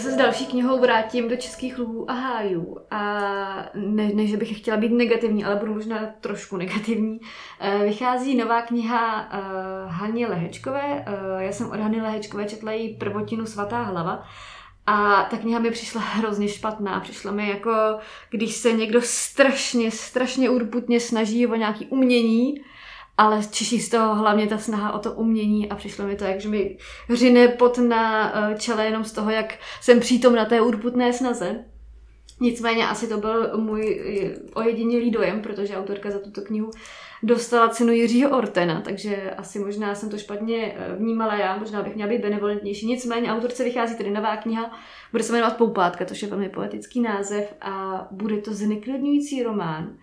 se 0.00 0.12
s 0.12 0.16
další 0.16 0.46
knihou 0.46 0.80
vrátím 0.80 1.28
do 1.28 1.36
českých 1.36 1.78
lhů 1.78 2.10
a 2.10 2.14
hájů. 2.14 2.76
A 2.90 3.00
ne, 3.74 4.10
ne, 4.14 4.26
že 4.26 4.36
bych 4.36 4.58
chtěla 4.58 4.76
být 4.76 4.92
negativní, 4.92 5.44
ale 5.44 5.56
budu 5.56 5.74
možná 5.74 5.98
trošku 6.20 6.56
negativní. 6.56 7.20
Eh, 7.60 7.78
vychází 7.84 8.36
nová 8.36 8.62
kniha 8.62 9.30
uh, 9.32 9.92
Haně 9.92 10.26
Lehečkové. 10.26 11.04
Uh, 11.08 11.40
já 11.42 11.52
jsem 11.52 11.70
od 11.70 11.80
Hany 11.80 12.00
Lehečkové 12.00 12.44
četla 12.44 12.72
její 12.72 12.96
prvotinu 12.96 13.46
Svatá 13.46 13.82
hlava. 13.82 14.22
A 14.86 15.22
ta 15.30 15.36
kniha 15.36 15.58
mi 15.58 15.70
přišla 15.70 16.00
hrozně 16.00 16.48
špatná. 16.48 17.00
Přišla 17.00 17.32
mi 17.32 17.48
jako, 17.48 17.98
když 18.30 18.54
se 18.54 18.72
někdo 18.72 19.02
strašně, 19.02 19.90
strašně 19.90 20.50
urputně 20.50 21.00
snaží 21.00 21.46
o 21.46 21.54
nějaký 21.54 21.86
umění, 21.86 22.54
ale 23.20 23.40
čiší 23.50 23.80
z 23.80 23.88
toho 23.88 24.14
hlavně 24.14 24.46
ta 24.46 24.58
snaha 24.58 24.92
o 24.92 24.98
to 24.98 25.12
umění 25.12 25.68
a 25.68 25.74
přišlo 25.74 26.06
mi 26.06 26.16
to, 26.16 26.24
jak 26.24 26.40
že 26.40 26.48
mi 26.48 26.76
řine 27.10 27.48
pot 27.48 27.78
na 27.78 28.32
eh, 28.34 28.54
čele 28.58 28.84
jenom 28.84 29.04
z 29.04 29.12
toho, 29.12 29.30
jak 29.30 29.58
jsem 29.80 30.00
přítom 30.00 30.34
na 30.34 30.44
té 30.44 30.60
urputné 30.60 31.12
snaze. 31.12 31.64
Nicméně 32.40 32.88
asi 32.88 33.08
to 33.08 33.18
byl 33.18 33.58
můj 33.58 34.00
eh, 34.24 34.50
ojedinělý 34.54 35.10
dojem, 35.10 35.40
protože 35.42 35.76
autorka 35.76 36.10
za 36.10 36.18
tuto 36.18 36.40
knihu 36.40 36.70
dostala 37.22 37.68
cenu 37.68 37.92
Jiřího 37.92 38.38
Ortena, 38.38 38.80
takže 38.80 39.30
asi 39.36 39.58
možná 39.58 39.94
jsem 39.94 40.10
to 40.10 40.18
špatně 40.18 40.74
eh, 40.76 40.96
vnímala 40.96 41.34
já, 41.34 41.56
možná 41.56 41.82
bych 41.82 41.94
měla 41.94 42.10
být 42.10 42.22
benevolentnější. 42.22 42.86
Nicméně 42.86 43.32
autorce 43.32 43.64
vychází 43.64 43.96
tedy 43.96 44.10
nová 44.10 44.36
kniha, 44.36 44.78
bude 45.12 45.24
se 45.24 45.32
jmenovat 45.32 45.56
Poupátka, 45.56 46.04
což 46.04 46.22
je 46.22 46.28
velmi 46.28 46.48
poetický 46.48 47.00
název 47.00 47.54
a 47.60 48.06
bude 48.10 48.36
to 48.36 48.54
zneklidňující 48.54 49.42
román 49.42 49.96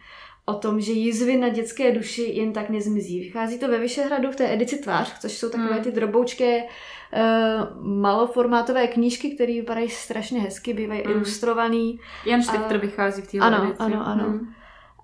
o 0.50 0.54
tom, 0.54 0.82
že 0.82 0.92
jizvy 0.92 1.38
na 1.38 1.50
dětské 1.50 1.92
duši 1.92 2.22
jen 2.22 2.54
tak 2.54 2.70
nezmizí. 2.70 3.20
Vychází 3.20 3.60
to 3.60 3.68
ve 3.68 3.80
Vyšehradu 3.80 4.32
v 4.32 4.36
té 4.36 4.54
edici 4.54 4.78
Tvář, 4.78 5.20
což 5.20 5.32
jsou 5.32 5.50
takové 5.50 5.74
hmm. 5.74 5.84
ty 5.84 5.92
droboučké 5.92 6.64
uh, 6.64 7.88
maloformátové 7.88 8.88
knížky, 8.88 9.30
které 9.30 9.54
vypadají 9.54 9.90
strašně 9.90 10.40
hezky, 10.40 10.74
bývají 10.74 11.02
hmm. 11.02 11.12
ilustrovaný. 11.12 12.00
Jan 12.26 12.42
Štikter 12.42 12.78
a... 12.78 12.80
vychází 12.80 13.22
v 13.22 13.32
té 13.32 13.38
Ano, 13.38 13.64
edici. 13.64 13.78
ano, 13.80 14.08
ano. 14.08 14.24
Hmm. 14.24 14.54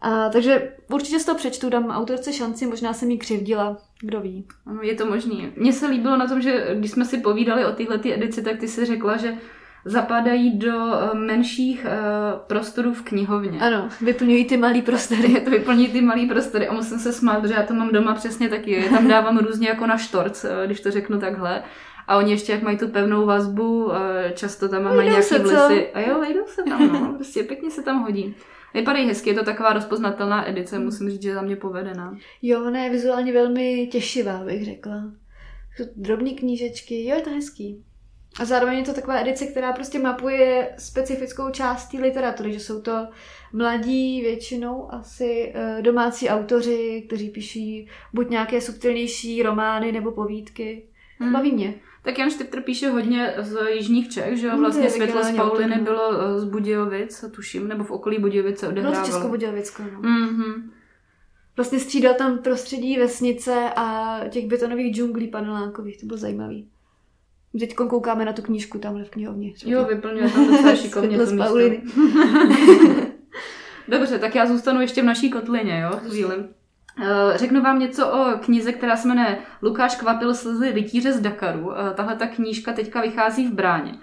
A, 0.02 0.30
takže 0.30 0.74
určitě 0.94 1.20
si 1.20 1.26
to 1.26 1.36
přečtu, 1.36 1.70
dám 1.70 1.90
autorce 1.90 2.34
šanci, 2.34 2.66
možná 2.66 2.94
jsem 2.94 3.12
jí 3.12 3.18
křivdila, 3.18 3.78
kdo 4.02 4.22
ví. 4.22 4.48
Ano, 4.66 4.82
je 4.82 4.96
to 4.96 5.06
možný. 5.06 5.52
Mně 5.56 5.74
se 5.74 5.88
líbilo 5.88 6.18
na 6.18 6.28
tom, 6.28 6.42
že 6.42 6.76
když 6.76 6.92
jsme 6.92 7.06
si 7.06 7.18
povídali 7.18 7.66
o 7.66 7.72
téhle 7.72 8.00
edici, 8.06 8.42
tak 8.42 8.60
ty 8.60 8.68
si 8.68 8.86
řekla, 8.86 9.18
že 9.18 9.38
zapadají 9.86 10.58
do 10.58 10.94
eh, 10.94 11.18
menších 11.18 11.86
uh, 11.86 12.40
prostorů 12.40 12.94
v 12.94 13.02
knihovně. 13.02 13.60
Ano, 13.60 13.90
vyplňují 14.02 14.46
ty 14.46 14.58
malý 14.58 14.82
prostory. 14.82 15.42
to 15.46 15.50
vyplňují 15.50 15.88
ty 15.88 16.02
malý 16.02 16.28
prostory 16.28 16.68
a 16.68 16.74
musím 16.74 17.00
se 17.00 17.14
smát, 17.14 17.42
protože 17.42 17.54
já 17.54 17.64
to 17.64 17.74
mám 17.74 17.92
doma 17.92 18.16
přesně 18.16 18.50
taky. 18.50 18.72
Je 18.72 18.90
tam 18.90 19.08
dávám 19.08 19.38
různě 19.38 19.68
jako 19.68 19.88
na 19.88 19.98
štorc, 19.98 20.44
uh, 20.44 20.50
když 20.66 20.82
to 20.82 20.92
řeknu 20.92 21.20
takhle. 21.20 21.64
A 22.08 22.18
oni 22.18 22.32
ještě, 22.32 22.52
jak 22.52 22.62
mají 22.62 22.78
tu 22.78 22.88
pevnou 22.88 23.26
vazbu, 23.26 23.92
často 24.34 24.70
tam 24.70 24.84
mají 24.84 25.10
nějaký 25.10 25.36
vlisy. 25.36 25.90
A 25.94 26.00
jo, 26.00 26.20
vejdou 26.20 26.46
se 26.48 26.64
tam, 26.64 26.94
no. 26.94 27.14
Prostě 27.18 27.44
pěkně 27.44 27.72
se 27.72 27.84
tam 27.84 28.04
hodí. 28.04 28.36
Vypadají 28.74 29.08
hezky, 29.08 29.30
je 29.30 29.34
to 29.34 29.44
taková 29.44 29.74
rozpoznatelná 29.74 30.50
edice, 30.50 30.80
musím 30.80 31.10
říct, 31.10 31.22
že 31.22 31.30
je 31.30 31.36
za 31.36 31.42
mě 31.42 31.56
povedená. 31.56 32.18
Jo, 32.42 32.66
ona 32.66 32.80
je 32.80 32.90
vizuálně 32.90 33.34
velmi 33.34 33.88
těšivá, 33.92 34.44
bych 34.44 34.66
řekla. 34.66 35.12
Drobné 35.96 36.32
knížečky, 36.32 37.06
jo, 37.06 37.16
je 37.16 37.22
to 37.22 37.30
hezký. 37.30 37.84
A 38.40 38.46
zároveň 38.46 38.78
je 38.78 38.84
to 38.84 38.94
taková 38.94 39.20
edice, 39.20 39.46
která 39.46 39.74
prostě 39.74 40.00
mapuje 40.00 40.70
specifickou 40.78 41.50
část 41.50 41.88
té 41.88 41.98
literatury, 41.98 42.54
že 42.54 42.60
jsou 42.60 42.82
to 42.82 43.08
mladí, 43.54 44.22
většinou 44.22 44.94
asi 44.94 45.52
eh, 45.56 45.82
domácí 45.82 46.30
autoři, 46.30 47.04
kteří 47.08 47.30
píší 47.30 47.88
buď 48.14 48.30
nějaké 48.30 48.62
subtilnější 48.62 49.44
romány 49.44 49.92
nebo 49.92 50.12
povídky. 50.12 50.84
Hmm. 51.20 51.34
Baví 51.34 51.52
mě. 51.52 51.74
Tak 52.04 52.20
Jan 52.20 52.30
Štiptr 52.30 52.62
píše 52.62 52.90
hodně 52.90 53.34
z 53.38 53.58
jižních 53.70 54.10
Čech, 54.10 54.38
že 54.38 54.48
jo? 54.48 54.58
Vlastně 54.58 54.90
Světlo 54.90 55.24
z 55.24 55.36
Pauliny 55.36 55.76
bylo 55.76 56.12
eh, 56.14 56.40
z 56.40 56.44
Budějovic, 56.44 57.26
tuším, 57.32 57.68
nebo 57.68 57.84
v 57.84 57.92
okolí 57.92 58.20
Budějovic 58.20 58.60
se 58.60 58.68
odehrávalo. 58.68 59.06
Bylo 59.06 59.06
to 59.06 59.12
Česko 59.12 59.84
no. 59.84 60.02
Mm-hmm. 60.02 60.64
Vlastně 61.56 61.80
střídal 61.80 62.14
tam 62.14 62.38
prostředí 62.38 62.98
vesnice 62.98 63.70
a 63.76 64.20
těch 64.30 64.48
betonových 64.48 64.96
džunglí 64.96 65.28
panelákových, 65.28 66.00
to 66.00 66.06
bylo 66.06 66.18
zajímavý. 66.18 66.70
Teď 67.60 67.76
koukáme 67.76 68.26
na 68.26 68.34
tu 68.34 68.42
knížku 68.42 68.80
tamhle 68.80 69.04
v 69.04 69.10
knihovně. 69.10 69.54
Jo, 69.66 69.86
vyplňuje 69.86 70.30
tam 70.30 70.52
docela 70.52 70.76
šikovně 70.82 71.18
to 71.18 71.26
místo. 71.26 71.58
Dobře, 73.88 74.20
tak 74.20 74.36
já 74.36 74.46
zůstanu 74.46 74.82
ještě 74.82 75.02
v 75.02 75.06
naší 75.06 75.30
kotlině, 75.30 75.80
jo, 75.80 76.00
chvíli. 76.10 76.36
Eh, 77.02 77.38
řeknu 77.38 77.62
vám 77.62 77.80
něco 77.80 78.08
o 78.08 78.38
knize, 78.40 78.72
která 78.72 78.96
se 78.96 79.08
jmenuje 79.08 79.38
Lukáš 79.62 79.96
Kvapil 79.96 80.36
slzy 80.36 80.72
rytíře 80.72 81.14
z 81.14 81.22
Dakaru. 81.22 81.72
Eh, 81.72 81.94
tahle 81.94 82.16
ta 82.16 82.28
knížka 82.28 82.74
teďka 82.74 83.02
vychází 83.02 83.48
v 83.48 83.54
bráně. 83.54 83.94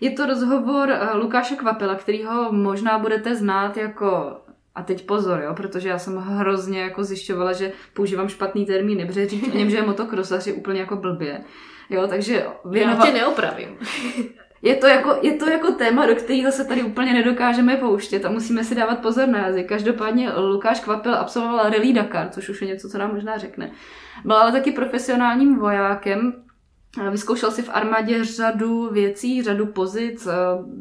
Je 0.00 0.10
to 0.10 0.26
rozhovor 0.26 0.90
eh, 0.90 1.16
Lukáše 1.16 1.56
Kvapila, 1.56 1.94
kterýho 1.94 2.52
možná 2.52 2.98
budete 2.98 3.34
znát 3.34 3.76
jako 3.76 4.40
a 4.74 4.82
teď 4.82 5.06
pozor, 5.06 5.40
jo, 5.40 5.54
protože 5.54 5.88
já 5.88 5.98
jsem 5.98 6.16
hrozně 6.16 6.80
jako 6.80 7.04
zjišťovala, 7.04 7.52
že 7.52 7.72
používám 7.92 8.28
špatný 8.28 8.66
termín, 8.66 9.06
protože 9.06 9.28
říct 9.28 9.54
o 9.54 9.58
něm, 9.58 9.70
že 9.70 9.76
je 9.76 9.86
motokrosař, 9.86 10.46
je 10.46 10.52
úplně 10.52 10.80
jako 10.80 10.96
blbě. 10.96 11.44
Jo, 11.90 12.06
takže 12.08 12.46
věnovat... 12.64 13.06
Já 13.06 13.12
tě 13.12 13.18
neopravím. 13.18 13.78
je 14.62 14.76
to, 14.76 14.86
jako, 14.86 15.18
je 15.22 15.32
to 15.32 15.50
jako 15.50 15.72
téma, 15.72 16.06
do 16.06 16.14
kterého 16.14 16.52
se 16.52 16.64
tady 16.64 16.82
úplně 16.82 17.12
nedokážeme 17.12 17.76
pouštět 17.76 18.24
a 18.24 18.30
musíme 18.30 18.64
si 18.64 18.74
dávat 18.74 18.98
pozor 18.98 19.28
na 19.28 19.46
jazyk. 19.46 19.68
Každopádně 19.68 20.32
Lukáš 20.32 20.80
Kvapil 20.80 21.14
absolvoval 21.14 21.70
Rally 21.70 21.92
Dakar, 21.92 22.28
což 22.30 22.48
už 22.48 22.62
je 22.62 22.68
něco, 22.68 22.88
co 22.88 22.98
nám 22.98 23.14
možná 23.14 23.38
řekne. 23.38 23.70
Byl 24.24 24.36
ale 24.36 24.52
taky 24.52 24.72
profesionálním 24.72 25.58
vojákem, 25.58 26.44
Vyzkoušel 27.10 27.50
si 27.50 27.62
v 27.62 27.70
armádě 27.72 28.24
řadu 28.24 28.90
věcí, 28.92 29.42
řadu 29.42 29.66
pozic, 29.66 30.28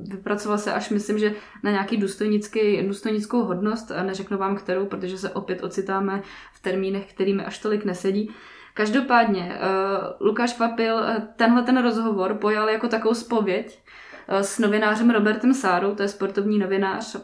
vypracoval 0.10 0.57
se 0.57 0.74
až 0.74 0.89
myslím, 0.89 1.19
že 1.19 1.33
na 1.63 1.72
nějaký 1.72 1.98
důstojnický, 1.98 2.81
důstojnickou 2.88 3.43
hodnost, 3.43 3.91
neřeknu 4.03 4.38
vám 4.38 4.55
kterou, 4.55 4.86
protože 4.86 5.17
se 5.17 5.29
opět 5.29 5.63
ocitáme 5.63 6.22
v 6.53 6.62
termínech, 6.62 7.13
kterými 7.13 7.45
až 7.45 7.60
tolik 7.60 7.86
nesedí. 7.86 8.31
Každopádně, 8.74 9.60
uh, 9.60 10.27
Lukáš 10.27 10.53
Kvapil 10.53 10.96
uh, 10.96 11.15
tenhle 11.36 11.63
ten 11.63 11.82
rozhovor 11.82 12.34
pojal 12.34 12.70
jako 12.70 12.88
takovou 12.88 13.13
spověď 13.13 13.84
uh, 14.30 14.38
s 14.38 14.60
novinářem 14.60 15.10
Robertem 15.10 15.53
Sárou, 15.53 15.96
to 15.96 16.01
je 16.01 16.08
sportovní 16.08 16.60
novinář, 16.60 17.15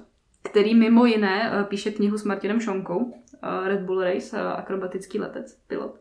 který 0.44 0.76
mimo 0.76 1.06
jiné 1.06 1.66
píše 1.68 1.92
knihu 1.92 2.18
s 2.18 2.24
Martinem 2.24 2.60
Šonkou, 2.60 2.98
uh, 2.98 3.68
Red 3.68 3.80
Bull 3.80 4.04
Race, 4.04 4.42
uh, 4.42 4.48
akrobatický 4.48 5.20
letec, 5.20 5.58
pilot. 5.68 6.00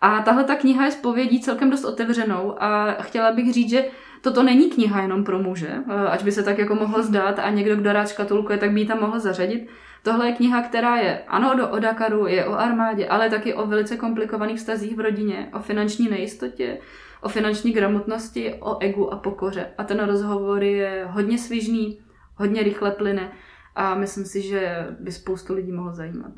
A 0.00 0.22
tahle 0.22 0.44
ta 0.44 0.54
kniha 0.54 0.84
je 0.84 0.90
spovědí 0.90 1.40
celkem 1.40 1.70
dost 1.70 1.84
otevřenou 1.84 2.62
a 2.62 2.92
chtěla 3.00 3.32
bych 3.32 3.52
říct, 3.52 3.70
že 3.70 3.84
toto 4.22 4.42
není 4.42 4.70
kniha 4.70 5.02
jenom 5.02 5.24
pro 5.24 5.38
muže, 5.38 5.74
ať 6.10 6.24
by 6.24 6.32
se 6.32 6.42
tak 6.42 6.58
jako 6.58 6.74
mohlo 6.74 7.02
zdát 7.02 7.38
a 7.38 7.50
někdo, 7.50 7.76
kdo 7.76 7.92
rád 7.92 8.08
škatulkuje, 8.08 8.58
tak 8.58 8.70
by 8.70 8.80
ji 8.80 8.86
tam 8.86 9.00
mohl 9.00 9.20
zařadit. 9.20 9.68
Tohle 10.02 10.26
je 10.26 10.32
kniha, 10.32 10.62
která 10.62 10.96
je 10.96 11.22
ano 11.28 11.54
do, 11.56 11.68
o 11.68 11.78
Dakaru, 11.78 12.26
je 12.26 12.46
o 12.46 12.52
armádě, 12.52 13.08
ale 13.08 13.30
taky 13.30 13.54
o 13.54 13.66
velice 13.66 13.96
komplikovaných 13.96 14.58
vztazích 14.58 14.96
v 14.96 15.00
rodině, 15.00 15.50
o 15.54 15.58
finanční 15.58 16.08
nejistotě, 16.08 16.78
o 17.20 17.28
finanční 17.28 17.72
gramotnosti, 17.72 18.54
o 18.54 18.78
egu 18.82 19.12
a 19.12 19.16
pokoře. 19.16 19.66
A 19.78 19.84
ten 19.84 20.04
rozhovor 20.04 20.62
je 20.62 21.08
hodně 21.10 21.38
svižný, 21.38 22.00
hodně 22.34 22.62
rychle 22.62 22.90
plyne 22.90 23.32
a 23.74 23.94
myslím 23.94 24.24
si, 24.24 24.42
že 24.42 24.86
by 25.00 25.12
spoustu 25.12 25.54
lidí 25.54 25.72
mohlo 25.72 25.92
zajímat. 25.92 26.32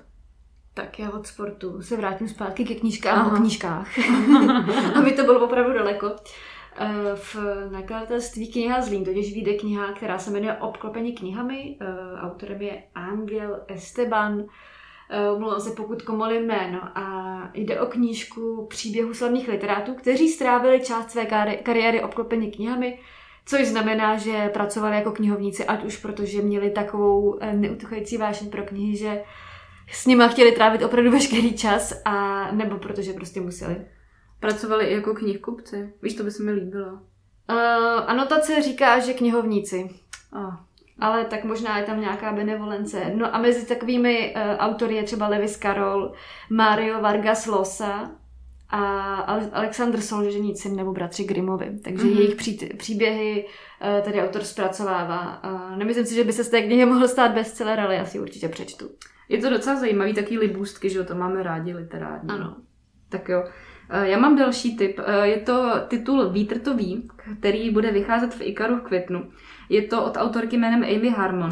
Tak 0.74 0.98
já 0.98 1.10
od 1.10 1.26
sportu 1.26 1.82
se 1.82 1.96
vrátím 1.96 2.28
zpátky 2.28 2.64
ke 2.64 2.74
knížkám 2.74 3.18
Aha. 3.18 3.32
o 3.32 3.36
knížkách, 3.36 3.88
aby 4.98 5.12
to 5.12 5.24
bylo 5.24 5.44
opravdu 5.44 5.72
daleko. 5.72 6.16
Eh, 6.76 7.16
v 7.16 7.36
nakladatelství 7.70 8.52
kniha 8.52 8.82
Zlín 8.82 9.04
totiž 9.04 9.34
vyjde 9.34 9.54
kniha, 9.54 9.92
která 9.92 10.18
se 10.18 10.30
jmenuje 10.30 10.54
Obklopení 10.54 11.12
knihami. 11.12 11.76
Eh, 11.80 11.86
autorem 12.20 12.62
je 12.62 12.82
Angel 12.94 13.60
Esteban. 13.68 14.44
Eh, 15.10 15.38
Mluvám 15.38 15.60
se 15.60 15.70
pokud 15.70 16.02
komoli 16.02 16.40
jméno 16.40 16.80
a 16.94 17.50
jde 17.54 17.80
o 17.80 17.86
knížku 17.86 18.66
příběhu 18.70 19.14
slavných 19.14 19.48
literátů, 19.48 19.94
kteří 19.94 20.28
strávili 20.28 20.80
část 20.80 21.10
své 21.10 21.26
kariéry 21.62 22.02
obklopení 22.02 22.50
knihami, 22.50 22.98
což 23.46 23.66
znamená, 23.66 24.16
že 24.16 24.48
pracovali 24.48 24.96
jako 24.96 25.12
knihovníci, 25.12 25.64
ať 25.64 25.84
už 25.84 25.96
protože 25.96 26.42
měli 26.42 26.70
takovou 26.70 27.38
neutuchající 27.52 28.16
vášeň 28.16 28.50
pro 28.50 28.62
knihy, 28.62 28.96
že 28.96 29.22
s 29.90 30.06
nima 30.06 30.28
chtěli 30.28 30.52
trávit 30.52 30.82
opravdu 30.82 31.10
veškerý 31.10 31.56
čas, 31.56 32.02
a 32.04 32.48
nebo 32.52 32.78
protože 32.78 33.12
prostě 33.12 33.40
museli. 33.40 33.76
Pracovali 34.44 34.84
i 34.84 34.94
jako 34.94 35.14
knihkupci. 35.14 35.92
Víš, 36.02 36.14
to 36.14 36.22
by 36.22 36.30
se 36.30 36.42
mi 36.42 36.52
líbilo. 36.52 36.92
Uh, 36.92 36.98
anotace 38.06 38.62
říká, 38.62 38.98
že 38.98 39.12
knihovníci. 39.12 39.90
Oh. 40.32 40.54
Ale 40.98 41.24
tak 41.24 41.44
možná 41.44 41.78
je 41.78 41.84
tam 41.84 42.00
nějaká 42.00 42.32
benevolence. 42.32 43.12
No 43.14 43.34
a 43.34 43.38
mezi 43.38 43.66
takovými 43.66 44.34
uh, 44.36 44.56
autory 44.58 44.94
je 44.94 45.02
třeba 45.02 45.28
Lewis 45.28 45.58
Carroll, 45.58 46.12
Mario 46.50 47.00
Vargas 47.00 47.46
Llosa 47.46 48.10
a 48.68 49.14
Alexandr 49.52 50.00
Solženicin 50.00 50.76
nebo 50.76 50.92
bratři 50.92 51.24
Grimovi. 51.24 51.78
Takže 51.84 52.04
mm-hmm. 52.04 52.18
jejich 52.18 52.34
pří, 52.34 52.70
příběhy 52.76 53.46
uh, 53.46 54.04
tady 54.04 54.22
autor 54.22 54.44
zpracovává. 54.44 55.42
Uh, 55.44 55.78
nemyslím 55.78 56.06
si, 56.06 56.14
že 56.14 56.24
by 56.24 56.32
se 56.32 56.44
z 56.44 56.48
té 56.48 56.62
knihy 56.62 56.86
mohl 56.86 57.08
stát 57.08 57.32
bestseller, 57.32 57.80
ale 57.80 57.94
já 57.94 58.04
si 58.04 58.20
určitě 58.20 58.48
přečtu. 58.48 58.90
Je 59.28 59.38
to 59.38 59.50
docela 59.50 59.76
zajímavý, 59.76 60.14
taký 60.14 60.38
libůstky, 60.38 60.90
že 60.90 60.98
jo, 60.98 61.04
to 61.04 61.14
máme 61.14 61.42
rádi 61.42 61.74
literární. 61.74 62.30
Ano. 62.30 62.56
Tak 63.08 63.28
jo. 63.28 63.44
Eh, 63.90 64.08
já 64.08 64.18
mám 64.18 64.36
další 64.36 64.76
tip. 64.76 65.00
Eh, 65.06 65.26
je 65.26 65.36
to 65.36 65.70
titul 65.88 66.30
Vítr 66.30 66.58
to 66.58 66.74
ví, 66.74 67.08
který 67.38 67.70
bude 67.70 67.90
vycházet 67.90 68.34
v 68.34 68.42
Ikaru 68.42 68.76
v 68.76 68.82
květnu. 68.82 69.30
Je 69.68 69.82
to 69.82 70.04
od 70.04 70.16
autorky 70.16 70.56
jménem 70.56 70.82
Amy 70.82 71.10
Harmon. 71.10 71.50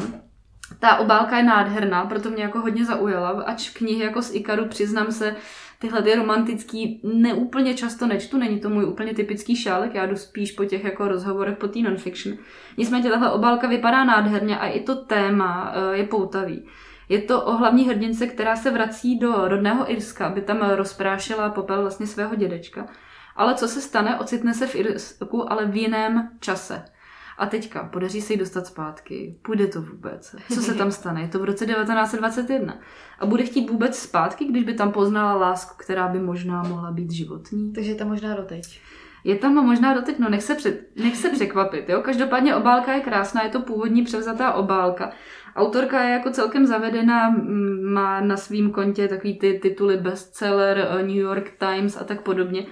Ta 0.79 0.97
obálka 0.97 1.37
je 1.37 1.43
nádherná, 1.43 2.05
proto 2.05 2.29
mě 2.29 2.43
jako 2.43 2.59
hodně 2.59 2.85
zaujala, 2.85 3.29
ač 3.29 3.69
knihy 3.69 4.03
jako 4.03 4.21
z 4.21 4.35
Ikaru, 4.35 4.65
přiznám 4.65 5.11
se, 5.11 5.35
tyhle 5.79 6.01
ty 6.01 6.15
romantický 6.15 7.01
neúplně 7.03 7.73
často 7.73 8.07
nečtu, 8.07 8.37
není 8.37 8.59
to 8.59 8.69
můj 8.69 8.85
úplně 8.85 9.13
typický 9.13 9.55
šálek, 9.55 9.95
já 9.95 10.05
jdu 10.05 10.15
spíš 10.15 10.51
po 10.51 10.65
těch 10.65 10.83
jako 10.83 11.07
rozhovorech 11.07 11.57
po 11.57 11.67
té 11.67 11.79
nonfiction. 11.79 12.37
Nicméně 12.77 13.09
tahle 13.09 13.31
obálka 13.31 13.67
vypadá 13.67 14.03
nádherně 14.03 14.57
a 14.57 14.67
i 14.67 14.79
to 14.79 14.95
téma 14.95 15.73
eh, 15.75 15.97
je 15.97 16.03
poutavý. 16.03 16.65
Je 17.09 17.21
to 17.21 17.45
o 17.45 17.51
hlavní 17.51 17.87
hrdince, 17.87 18.27
která 18.27 18.55
se 18.55 18.71
vrací 18.71 19.19
do 19.19 19.47
rodného 19.47 19.91
Irska, 19.91 20.27
aby 20.27 20.41
tam 20.41 20.69
rozprášila 20.69 21.49
popel 21.49 21.81
vlastně 21.81 22.07
svého 22.07 22.35
dědečka. 22.35 22.87
Ale 23.35 23.55
co 23.55 23.67
se 23.67 23.81
stane, 23.81 24.19
ocitne 24.19 24.53
se 24.53 24.67
v 24.67 24.75
Irsku, 24.75 25.51
ale 25.51 25.65
v 25.65 25.75
jiném 25.75 26.29
čase. 26.39 26.85
A 27.37 27.45
teďka, 27.45 27.83
podaří 27.83 28.21
se 28.21 28.33
jí 28.33 28.39
dostat 28.39 28.67
zpátky. 28.67 29.39
Půjde 29.41 29.67
to 29.67 29.81
vůbec. 29.81 30.35
Co 30.53 30.61
se 30.61 30.73
tam 30.73 30.91
stane? 30.91 31.21
Je 31.21 31.27
to 31.27 31.39
v 31.39 31.43
roce 31.43 31.65
1921. 31.65 32.79
A 33.19 33.25
bude 33.25 33.43
chtít 33.43 33.69
vůbec 33.69 33.97
zpátky, 33.99 34.45
když 34.45 34.63
by 34.63 34.73
tam 34.73 34.91
poznala 34.91 35.33
lásku, 35.33 35.75
která 35.77 36.07
by 36.07 36.19
možná 36.19 36.63
mohla 36.63 36.91
být 36.91 37.11
životní. 37.11 37.73
Takže 37.73 37.95
tam 37.95 38.07
možná 38.07 38.35
doteď. 38.35 38.81
Je 39.23 39.35
tam 39.35 39.53
možná 39.53 39.93
doteď, 39.93 40.19
no 40.19 40.29
nech 40.29 40.43
se, 40.43 40.55
před, 40.55 40.97
nech 41.03 41.17
se 41.17 41.29
překvapit, 41.29 41.89
jo. 41.89 42.01
Každopádně 42.01 42.55
obálka 42.55 42.93
je 42.93 43.01
krásná, 43.01 43.43
je 43.43 43.49
to 43.49 43.59
původní 43.59 44.03
převzatá 44.03 44.53
obálka. 44.53 45.11
Autorka 45.55 46.03
je 46.03 46.11
jako 46.11 46.31
celkem 46.31 46.65
zavedená, 46.65 47.29
má 47.83 48.21
na 48.21 48.37
svém 48.37 48.71
kontě 48.71 49.07
takový 49.07 49.39
ty 49.39 49.59
tituly 49.59 49.97
bestseller, 49.97 50.77
eh, 50.77 51.03
New 51.03 51.15
York 51.15 51.51
Times 51.57 51.97
a 52.01 52.03
tak 52.03 52.21
podobně. 52.21 52.65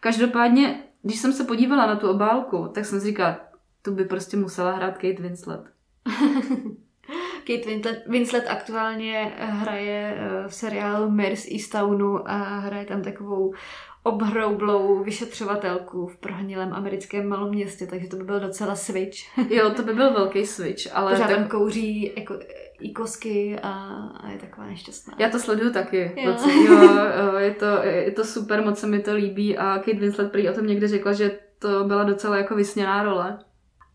Každopádně, 0.00 0.82
když 1.02 1.18
jsem 1.18 1.32
se 1.32 1.44
podívala 1.44 1.86
na 1.86 1.96
tu 1.96 2.10
obálku, 2.10 2.68
tak 2.74 2.84
jsem 2.84 3.00
si 3.00 3.06
říkala, 3.06 3.40
tu 3.82 3.94
by 3.94 4.04
prostě 4.04 4.36
musela 4.36 4.72
hrát 4.72 4.94
Kate 4.94 5.22
Winslet. 5.22 5.60
Kate 7.44 7.68
Winslet, 7.68 8.02
Winslet 8.06 8.44
aktuálně 8.48 9.32
hraje 9.38 10.16
eh, 10.16 10.48
v 10.48 10.54
seriálu 10.54 11.10
Mirs 11.10 11.46
Eastownu 11.52 12.30
a 12.30 12.58
hraje 12.58 12.84
tam 12.84 13.02
takovou 13.02 13.54
obhroublou 14.02 15.04
vyšetřovatelku 15.04 16.06
v 16.06 16.16
prohnilém 16.16 16.72
americkém 16.72 17.28
malom 17.28 17.48
městě, 17.48 17.86
takže 17.86 18.08
to 18.08 18.16
by 18.16 18.24
byl 18.24 18.40
docela 18.40 18.76
switch. 18.76 19.38
jo, 19.50 19.70
to 19.70 19.82
by 19.82 19.94
byl 19.94 20.12
velký 20.12 20.46
switch, 20.46 20.96
ale... 20.96 21.12
Pořád 21.12 21.28
tak... 21.28 21.50
kouří 21.50 22.12
jako, 22.16 22.38
i 22.80 22.92
kosky 22.92 23.58
a, 23.62 23.70
a 24.20 24.30
je 24.30 24.38
taková 24.38 24.66
nešťastná. 24.66 25.14
Já 25.18 25.28
to 25.28 25.38
sleduju 25.38 25.72
taky. 25.72 26.12
Jo. 26.16 26.36
jo, 26.66 27.36
je, 27.38 27.50
to, 27.50 27.66
je 27.82 28.10
to 28.10 28.24
super, 28.24 28.64
moc 28.64 28.78
se 28.78 28.86
mi 28.86 29.00
to 29.00 29.14
líbí 29.14 29.58
a 29.58 29.78
Kate 29.78 29.98
Winslet 29.98 30.32
prý 30.32 30.48
o 30.48 30.52
tom 30.52 30.66
někde 30.66 30.88
řekla, 30.88 31.12
že 31.12 31.38
to 31.58 31.84
byla 31.84 32.04
docela 32.04 32.36
jako 32.36 32.54
vysněná 32.54 33.02
role 33.02 33.38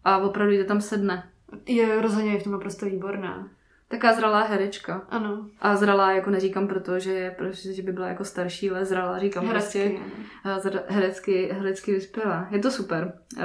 a 0.03 0.17
opravdu 0.17 0.53
jde 0.53 0.63
tam 0.63 0.81
sedne. 0.81 1.31
Je 1.65 2.01
rozhodně 2.01 2.31
je 2.31 2.39
v 2.39 2.43
tom 2.43 2.53
naprosto 2.53 2.85
výborná. 2.85 3.47
Taká 3.89 4.13
zralá 4.13 4.43
herečka. 4.43 5.01
Ano. 5.09 5.45
A 5.61 5.75
zralá 5.75 6.11
jako 6.11 6.29
neříkám 6.29 6.67
proto, 6.67 6.99
že, 6.99 7.11
je, 7.11 7.31
protože, 7.31 7.73
že 7.73 7.81
by 7.81 7.91
byla 7.91 8.07
jako 8.07 8.23
starší, 8.23 8.71
ale 8.71 8.85
zralá 8.85 9.19
říkám 9.19 9.47
herecky, 9.47 9.79
prostě 9.79 10.69
zra, 10.69 10.79
herecky, 10.87 11.49
herecky 11.51 11.91
vyspělá. 11.91 12.47
Je 12.51 12.59
to 12.59 12.71
super. 12.71 13.13
Uh, 13.37 13.43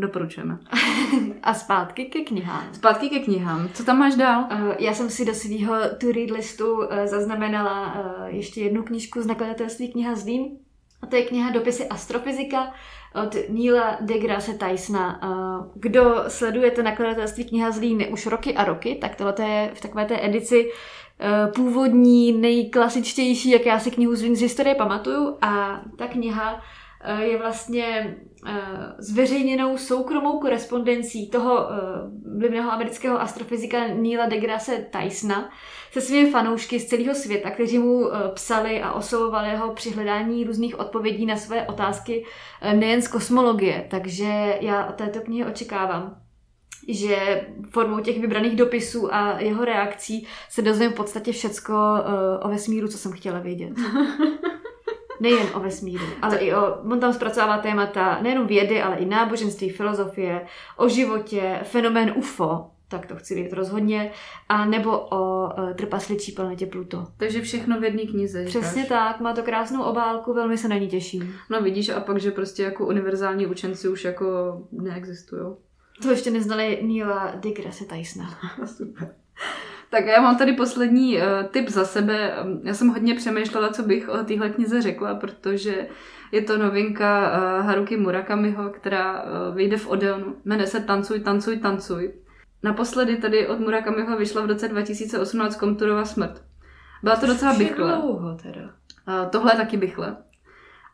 doporučujeme. 0.00 0.58
A 1.42 1.54
zpátky 1.54 2.04
ke 2.04 2.20
knihám. 2.20 2.64
Zpátky 2.72 3.08
ke 3.08 3.18
knihám. 3.18 3.68
Co 3.74 3.84
tam 3.84 3.98
máš 3.98 4.14
dál? 4.14 4.48
Uh, 4.52 4.74
já 4.78 4.94
jsem 4.94 5.10
si 5.10 5.24
do 5.24 5.34
svého 5.34 5.74
to 6.00 6.12
read 6.12 6.30
listu 6.30 6.76
uh, 6.76 6.86
zaznamenala 7.04 7.94
uh, 7.94 8.26
ještě 8.26 8.60
jednu 8.60 8.82
knížku 8.82 9.22
z 9.22 9.26
nakladatelství 9.26 9.92
kniha 9.92 10.14
Zlín. 10.14 10.58
A 11.04 11.06
to 11.06 11.16
je 11.16 11.22
kniha 11.22 11.50
Dopisy 11.50 11.88
astrofyzika 11.88 12.72
od 13.22 13.36
Neila 13.48 13.96
deGrasse 14.00 14.52
Tysona. 14.52 15.20
Kdo 15.74 16.24
sleduje 16.28 16.70
to 16.70 16.82
nakladatelství 16.82 17.44
kniha 17.44 17.70
Zlíny 17.70 18.08
už 18.08 18.26
roky 18.26 18.54
a 18.54 18.64
roky, 18.64 18.98
tak 19.00 19.16
tohle 19.16 19.34
je 19.48 19.70
v 19.74 19.80
takové 19.80 20.04
té 20.04 20.24
edici 20.24 20.70
e, 21.20 21.52
původní, 21.52 22.32
nejklasičtější, 22.32 23.50
jak 23.50 23.66
já 23.66 23.78
si 23.78 23.90
knihu 23.90 24.16
Zlín 24.16 24.36
z 24.36 24.40
historie 24.40 24.74
pamatuju. 24.74 25.36
A 25.40 25.80
ta 25.98 26.06
kniha 26.06 26.60
e, 27.00 27.24
je 27.24 27.38
vlastně 27.38 28.16
zveřejněnou 28.98 29.78
soukromou 29.78 30.38
korespondencí 30.38 31.30
toho 31.30 31.68
vlivného 32.38 32.72
amerického 32.72 33.20
astrofyzika 33.20 33.78
Neila 33.94 34.26
deGrasse 34.26 34.86
Tysona, 34.90 35.50
se 35.94 36.00
svými 36.00 36.30
fanoušky 36.30 36.80
z 36.80 36.84
celého 36.86 37.14
světa, 37.14 37.50
kteří 37.50 37.78
mu 37.78 38.14
eh, 38.14 38.18
psali 38.34 38.82
a 38.82 38.92
oslovovali 38.92 39.56
ho 39.56 39.74
při 39.74 39.90
hledání 39.90 40.44
různých 40.44 40.78
odpovědí 40.78 41.26
na 41.26 41.36
své 41.36 41.66
otázky 41.66 42.24
eh, 42.60 42.74
nejen 42.74 43.02
z 43.02 43.08
kosmologie. 43.08 43.86
Takže 43.90 44.58
já 44.60 44.86
od 44.86 44.94
této 44.94 45.20
knihy 45.20 45.44
očekávám, 45.44 46.20
že 46.88 47.46
formou 47.70 48.00
těch 48.00 48.20
vybraných 48.20 48.56
dopisů 48.56 49.14
a 49.14 49.40
jeho 49.40 49.64
reakcí 49.64 50.26
se 50.50 50.62
dozvím 50.62 50.90
v 50.90 50.94
podstatě 50.94 51.32
všecko 51.32 51.74
eh, 51.74 52.38
o 52.44 52.48
vesmíru, 52.48 52.88
co 52.88 52.98
jsem 52.98 53.12
chtěla 53.12 53.38
vědět. 53.38 53.72
Nejen 55.20 55.46
o 55.54 55.60
vesmíru, 55.60 56.04
ale 56.22 56.36
i 56.36 56.54
o, 56.54 56.74
on 56.90 57.00
tam 57.00 57.12
zpracovává 57.12 57.58
témata 57.58 58.18
nejenom 58.22 58.46
vědy, 58.46 58.82
ale 58.82 58.96
i 58.96 59.04
náboženství, 59.04 59.70
filozofie, 59.70 60.46
o 60.76 60.88
životě, 60.88 61.60
fenomén 61.62 62.12
UFO, 62.16 62.70
tak 62.88 63.06
to 63.06 63.16
chci 63.16 63.34
vědět 63.34 63.52
rozhodně, 63.52 64.12
a 64.48 64.64
nebo 64.64 64.98
o 64.98 65.50
e, 65.60 65.74
trpasličí 65.74 66.32
planetě 66.32 66.66
Pluto. 66.66 67.06
Takže 67.16 67.40
všechno 67.40 67.80
v 67.80 67.84
jedné 67.84 68.02
knize. 68.02 68.44
Přesně 68.44 68.82
říkáš? 68.82 69.12
tak, 69.12 69.20
má 69.20 69.32
to 69.32 69.42
krásnou 69.42 69.82
obálku, 69.82 70.32
velmi 70.32 70.58
se 70.58 70.68
na 70.68 70.78
ní 70.78 70.88
těším. 70.88 71.34
No 71.50 71.60
vidíš, 71.60 71.88
a 71.88 72.00
pak, 72.00 72.20
že 72.20 72.30
prostě 72.30 72.62
jako 72.62 72.86
univerzální 72.86 73.46
učenci 73.46 73.88
už 73.88 74.04
jako 74.04 74.26
neexistují. 74.72 75.54
To 76.02 76.10
ještě 76.10 76.30
neznali 76.30 76.80
Neila 76.82 77.32
deGrasse 77.34 77.84
Tysona. 77.84 78.38
Super. 78.76 79.14
Tak 79.94 80.06
já 80.06 80.20
mám 80.20 80.36
tady 80.36 80.52
poslední 80.52 81.16
uh, 81.16 81.22
tip 81.50 81.68
za 81.68 81.84
sebe. 81.84 82.34
Já 82.62 82.74
jsem 82.74 82.88
hodně 82.88 83.14
přemýšlela, 83.14 83.68
co 83.68 83.82
bych 83.82 84.08
o 84.08 84.24
téhle 84.24 84.50
knize 84.50 84.82
řekla, 84.82 85.14
protože 85.14 85.86
je 86.32 86.42
to 86.42 86.58
novinka 86.58 87.32
uh, 87.32 87.66
Haruki 87.66 87.96
Murakamiho, 87.96 88.70
která 88.70 89.22
uh, 89.22 89.56
vyjde 89.56 89.76
v 89.76 89.88
Odeonu. 89.88 90.36
Jmenuje 90.44 90.66
se 90.66 90.80
Tancuj, 90.80 91.20
tancuj, 91.20 91.56
tancuj. 91.56 92.12
Naposledy 92.62 93.16
tady 93.16 93.46
od 93.48 93.60
Murakamiho 93.60 94.16
vyšla 94.16 94.42
v 94.42 94.46
roce 94.46 94.68
2018 94.68 95.56
Komturova 95.56 96.04
smrt. 96.04 96.42
Byla 97.02 97.16
to 97.16 97.26
docela 97.26 97.54
bychle. 97.54 97.92
dlouho 97.92 98.34
teda. 98.42 98.60
Uh, 98.60 99.30
tohle 99.30 99.52
je 99.52 99.56
taky 99.56 99.76
bychle. 99.76 100.16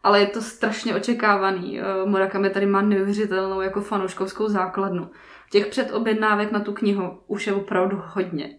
Ale 0.03 0.21
je 0.21 0.27
to 0.27 0.43
strašně 0.43 0.95
očekávaný. 0.95 1.81
Uh, 1.81 2.09
Murakami 2.11 2.51
tady 2.51 2.67
má 2.67 2.83
neuvěřitelnou 2.83 3.61
jako 3.61 3.81
fanouškovskou 3.81 4.49
základnu. 4.49 5.11
Těch 5.51 5.67
předobjednávek 5.67 6.53
na 6.53 6.61
tu 6.61 6.73
knihu 6.73 7.21
už 7.27 7.47
je 7.47 7.53
opravdu 7.53 8.03
hodně. 8.05 8.59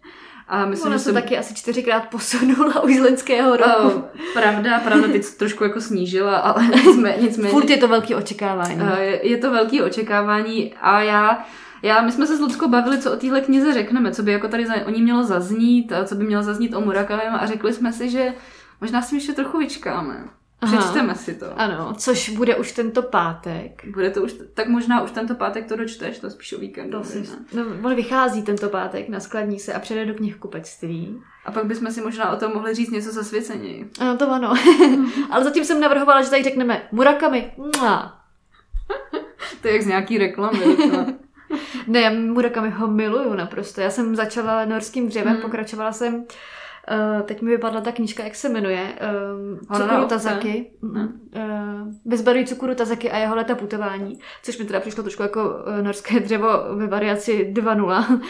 A 0.52 0.66
myslím, 0.66 0.88
Ona 0.88 0.96
že 0.98 1.00
se 1.00 1.06
jsem... 1.06 1.14
taky 1.14 1.38
asi 1.38 1.54
čtyřikrát 1.56 2.10
posunula 2.10 2.84
už 2.84 2.96
z 2.96 3.00
loňského 3.00 3.58
roku. 3.58 3.88
Uh, 3.88 4.02
pravda, 4.34 4.80
pravda, 4.80 5.08
teď 5.08 5.26
trošku 5.38 5.64
jako 5.64 5.82
snížila, 5.82 6.38
ale 6.38 6.68
nicméně... 6.86 7.18
nicméně 7.22 7.50
Furt 7.50 7.70
je 7.70 7.78
to 7.78 7.88
velký 7.88 8.16
očekávání. 8.16 8.76
Uh, 8.76 8.98
je, 9.00 9.28
je 9.28 9.38
to 9.38 9.52
velký 9.52 9.82
očekávání 9.82 10.74
a 10.82 11.02
já 11.02 11.46
já, 11.84 12.02
my 12.02 12.12
jsme 12.12 12.28
se 12.28 12.38
s 12.38 12.40
Luckou 12.40 12.68
bavili, 12.68 12.98
co 12.98 13.14
o 13.14 13.16
téhle 13.16 13.42
knize 13.42 13.74
řekneme, 13.74 14.12
co 14.12 14.24
by 14.24 14.32
jako 14.32 14.48
tady 14.48 14.66
za, 14.66 14.74
o 14.86 14.90
ní 14.90 15.02
mělo 15.02 15.24
zaznít, 15.24 15.92
a 15.92 16.06
co 16.06 16.16
by 16.16 16.24
mělo 16.24 16.44
zaznít 16.44 16.76
o 16.76 16.82
Murakamem 16.82 17.36
a 17.36 17.46
řekli 17.46 17.74
jsme 17.74 17.94
si, 17.94 18.10
že 18.10 18.34
možná 18.82 19.02
si 19.02 19.16
ještě 19.16 19.34
trochu 19.34 19.58
vyčkáme. 19.58 20.26
Přečteme 20.66 21.16
si 21.16 21.36
to. 21.36 21.46
Ano, 21.60 21.94
což 21.98 22.30
bude 22.30 22.56
už 22.56 22.72
tento 22.72 23.02
pátek. 23.02 23.86
Bude 23.94 24.10
to 24.10 24.22
už, 24.22 24.36
tak 24.54 24.68
možná 24.68 25.02
už 25.02 25.12
tento 25.12 25.36
pátek 25.36 25.68
to 25.68 25.76
dočteš, 25.76 26.20
to 26.20 26.30
spíš 26.30 26.54
o 26.54 26.60
víkendu. 26.60 26.98
To 26.98 27.04
si, 27.04 27.24
no, 27.54 27.64
on 27.84 27.96
vychází 27.96 28.44
tento 28.44 28.70
pátek, 28.70 29.10
naskladní 29.10 29.60
se 29.60 29.74
a 29.74 29.80
přijde 29.80 30.06
do 30.06 30.14
knihkupectví. 30.14 31.22
A 31.46 31.52
pak 31.52 31.66
bychom 31.66 31.92
si 31.92 32.02
možná 32.02 32.32
o 32.32 32.36
tom 32.36 32.54
mohli 32.54 32.74
říct 32.74 32.92
něco 32.92 33.12
zasvěceněji. 33.12 33.90
Ano, 34.00 34.18
to 34.18 34.32
ano. 34.32 34.54
Ale 35.30 35.44
zatím 35.44 35.66
jsem 35.66 35.80
navrhovala, 35.80 36.22
že 36.22 36.30
tady 36.30 36.44
řekneme 36.44 36.88
Murakami. 36.92 37.54
to 39.62 39.68
je 39.68 39.74
jak 39.74 39.82
z 39.82 39.88
nějaký 39.88 40.18
reklamy. 40.18 40.60
ne, 41.88 42.02
já 42.02 42.10
Murakami 42.10 42.70
ho 42.70 42.88
miluju 42.88 43.34
naprosto. 43.34 43.82
Já 43.82 43.90
jsem 43.90 44.16
začala 44.16 44.66
norským 44.66 45.08
dřevem, 45.08 45.34
hmm. 45.34 45.42
pokračovala 45.42 45.92
jsem 45.92 46.26
Uh, 46.92 47.22
teď 47.22 47.42
mi 47.42 47.52
vypadla 47.52 47.82
ta 47.82 47.92
knížka, 47.92 48.24
jak 48.24 48.36
se 48.36 48.50
jmenuje. 48.50 48.94
Uh, 49.72 49.78
Cukuru 49.78 50.06
Tazaki. 50.06 50.72
Uh, 50.82 51.02
Bezbarvý 52.06 52.46
Cukuru 52.46 52.76
Tazaki 52.76 53.12
a 53.12 53.18
jeho 53.18 53.36
leta 53.36 53.56
putování. 53.56 54.20
Což 54.44 54.58
mi 54.58 54.66
teda 54.66 54.80
přišlo 54.80 55.04
trošku 55.04 55.24
jako 55.24 55.44
uh, 55.44 55.84
norské 55.84 56.20
dřevo 56.20 56.48
ve 56.76 56.88
variaci 56.88 57.54
2.0. 57.54 58.22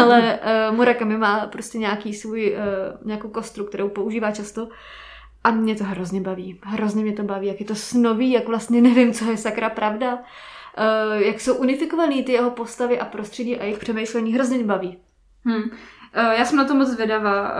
Ale 0.00 0.38
uh, 0.70 0.76
Murakami 0.76 1.18
má 1.18 1.46
prostě 1.46 1.78
nějaký 1.78 2.14
svůj, 2.14 2.56
uh, 2.56 3.06
nějakou 3.06 3.28
kostru, 3.28 3.64
kterou 3.64 3.88
používá 3.88 4.30
často. 4.30 4.68
A 5.44 5.50
mě 5.50 5.74
to 5.74 5.84
hrozně 5.84 6.20
baví. 6.20 6.60
Hrozně 6.62 7.02
mě 7.02 7.12
to 7.12 7.22
baví, 7.22 7.46
jak 7.46 7.60
je 7.60 7.66
to 7.66 7.74
snový, 7.74 8.32
jak 8.32 8.48
vlastně 8.48 8.80
nevím, 8.80 9.12
co 9.12 9.30
je 9.30 9.36
sakra 9.36 9.70
pravda. 9.70 10.14
Uh, 10.14 11.22
jak 11.22 11.40
jsou 11.40 11.54
unifikovaný 11.54 12.24
ty 12.24 12.32
jeho 12.32 12.50
postavy 12.50 13.00
a 13.00 13.04
prostředí 13.04 13.56
a 13.56 13.64
jejich 13.64 13.78
přemýšlení. 13.78 14.34
Hrozně 14.34 14.56
mě 14.56 14.66
baví. 14.66 14.98
Hmm. 15.44 15.70
Já 16.16 16.44
jsem 16.44 16.58
na 16.58 16.64
to 16.64 16.74
moc 16.74 16.88
zvědavá. 16.88 17.54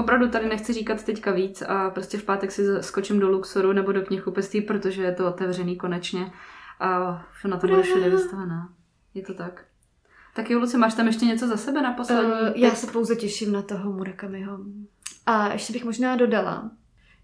Opravdu 0.00 0.28
tady 0.28 0.48
nechci 0.48 0.72
říkat 0.72 1.04
teďka 1.04 1.32
víc 1.32 1.62
a 1.62 1.90
prostě 1.90 2.18
v 2.18 2.24
pátek 2.24 2.52
si 2.52 2.62
skočím 2.80 3.20
do 3.20 3.28
Luxoru 3.28 3.72
nebo 3.72 3.92
do 3.92 4.02
knihkupectví, 4.02 4.60
protože 4.60 5.02
je 5.02 5.12
to 5.12 5.28
otevřený 5.28 5.76
konečně 5.76 6.32
a 6.80 7.22
na 7.46 7.56
to 7.56 7.66
bude 7.66 7.82
všude 7.82 8.10
vystavená. 8.10 8.68
Je 9.14 9.22
to 9.22 9.34
tak. 9.34 9.64
Tak 10.34 10.50
jo, 10.50 10.58
Luce, 10.58 10.78
máš 10.78 10.94
tam 10.94 11.06
ještě 11.06 11.24
něco 11.24 11.48
za 11.48 11.56
sebe 11.56 11.82
na 11.82 11.92
poslední? 11.92 12.32
Uh, 12.32 12.38
já 12.54 12.70
se 12.70 12.86
pouze 12.86 13.16
těším 13.16 13.52
na 13.52 13.62
toho 13.62 13.92
Murakamiho. 13.92 14.58
A 15.26 15.52
ještě 15.52 15.72
bych 15.72 15.84
možná 15.84 16.16
dodala, 16.16 16.70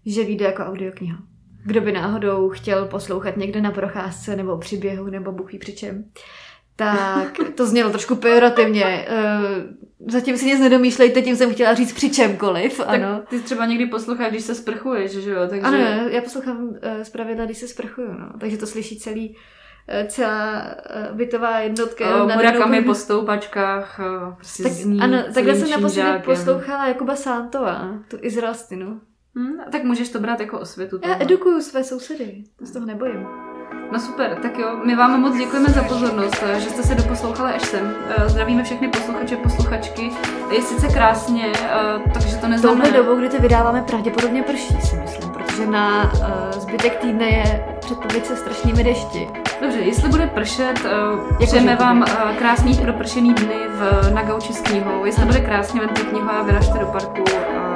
že 0.05 0.23
vyjde 0.23 0.45
jako 0.45 0.63
audiokniha. 0.63 1.17
Kdo 1.65 1.81
by 1.81 1.91
náhodou 1.91 2.49
chtěl 2.49 2.85
poslouchat 2.85 3.37
někde 3.37 3.61
na 3.61 3.71
procházce 3.71 4.35
nebo 4.35 4.57
při 4.57 4.77
běhu 4.77 5.05
nebo 5.05 5.31
buchví 5.31 5.59
při 5.59 5.73
čem, 5.73 6.03
tak 6.79 7.39
to 7.55 7.65
znělo 7.65 7.89
trošku 7.89 8.15
pejorativně. 8.15 8.85
Eh, 8.85 9.79
zatím 10.07 10.37
si 10.37 10.45
nic 10.45 10.59
nedomýšlejte, 10.59 11.21
tím 11.21 11.35
jsem 11.35 11.53
chtěla 11.53 11.73
říct 11.73 11.93
při 11.93 12.09
čemkoliv, 12.09 12.77
tak 12.77 13.01
ano. 13.01 13.23
ty 13.29 13.39
třeba 13.39 13.65
někdy 13.65 13.85
posloucháš, 13.85 14.31
když 14.31 14.43
se 14.43 14.55
sprchuješ, 14.55 15.11
že 15.11 15.31
jo? 15.31 15.47
Takže... 15.49 15.67
Ano, 15.67 15.77
já 16.09 16.21
poslouchám 16.21 16.63
uh, 16.63 16.75
zpravidla, 17.03 17.45
když 17.45 17.57
se 17.57 17.67
sprchuju, 17.67 18.13
no. 18.13 18.29
Takže 18.39 18.57
to 18.57 18.67
slyší 18.67 18.99
celý, 18.99 19.29
uh, 19.29 20.07
celá 20.07 20.63
bytová 21.11 21.59
jednotka. 21.59 22.23
Uh, 22.23 22.35
Murakami 22.35 22.81
po 22.81 22.95
stoupačkách, 22.95 23.99
uh, 23.99 24.33
prostě 24.35 24.63
tak, 24.63 24.71
zní 24.71 24.99
Ano, 24.99 25.23
takhle 25.33 25.55
jsem 25.55 25.69
naposledy 25.69 26.19
poslouchala 26.19 26.87
Jakuba 26.87 27.15
Santova, 27.15 27.99
tu 28.07 28.17
izraelstinu. 28.21 29.01
Hm, 29.35 29.57
tak 29.71 29.83
můžeš 29.83 30.09
to 30.09 30.19
brát 30.19 30.39
jako 30.39 30.59
osvětu. 30.59 30.95
Já 30.95 31.01
tohle. 31.01 31.23
edukuju 31.23 31.61
své 31.61 31.83
sousedy, 31.83 32.43
to 32.59 32.65
z 32.65 32.71
toho 32.71 32.85
nebojím. 32.85 33.27
No 33.91 33.99
super, 33.99 34.35
tak 34.41 34.57
jo, 34.59 34.67
my 34.85 34.95
vám 34.95 35.21
moc 35.21 35.37
děkujeme 35.37 35.69
za 35.69 35.83
pozornost, 35.83 36.43
eh, 36.47 36.59
že 36.59 36.69
jste 36.69 36.83
se 36.83 36.95
doposlouchali 36.95 37.53
až 37.53 37.61
sem. 37.61 37.93
Eh, 38.17 38.29
Zdravíme 38.29 38.63
všechny 38.63 38.87
posluchače, 38.87 39.35
posluchačky. 39.37 40.11
Je 40.51 40.61
sice 40.61 40.87
krásně, 40.87 41.45
eh, 41.55 41.99
takže 42.13 42.27
to 42.27 42.33
Touhle 42.41 42.49
neznamená... 42.49 42.89
dobou, 42.97 43.15
kdy 43.15 43.29
to 43.29 43.37
vydáváme, 43.41 43.81
pravděpodobně 43.81 44.43
prší, 44.43 44.81
si 44.81 44.95
myslím, 44.95 45.29
protože 45.29 45.67
na 45.67 46.11
zbytek 46.51 46.95
týdne 46.97 47.25
je 47.29 47.65
předpověď 47.79 48.25
se 48.25 48.35
strašnými 48.35 48.83
dešti. 48.83 49.29
Dobře, 49.61 49.79
jestli 49.79 50.09
bude 50.09 50.27
pršet, 50.27 50.73
eh, 51.41 51.45
přejeme 51.45 51.75
vám 51.75 52.05
krásný 52.39 52.73
propršený 52.77 53.33
dny 53.33 53.55
v, 53.69 54.11
na 54.13 54.23
gauči 54.23 54.53
s 54.53 54.61
knihou. 54.61 55.05
Jestli 55.05 55.25
bude 55.25 55.39
krásně, 55.39 55.79
vemte 55.81 56.01
knihu 56.01 56.29
a 56.29 56.43
vyražte 56.43 56.79
do 56.79 56.85
parku. 56.85 57.23
eh, 57.27 57.68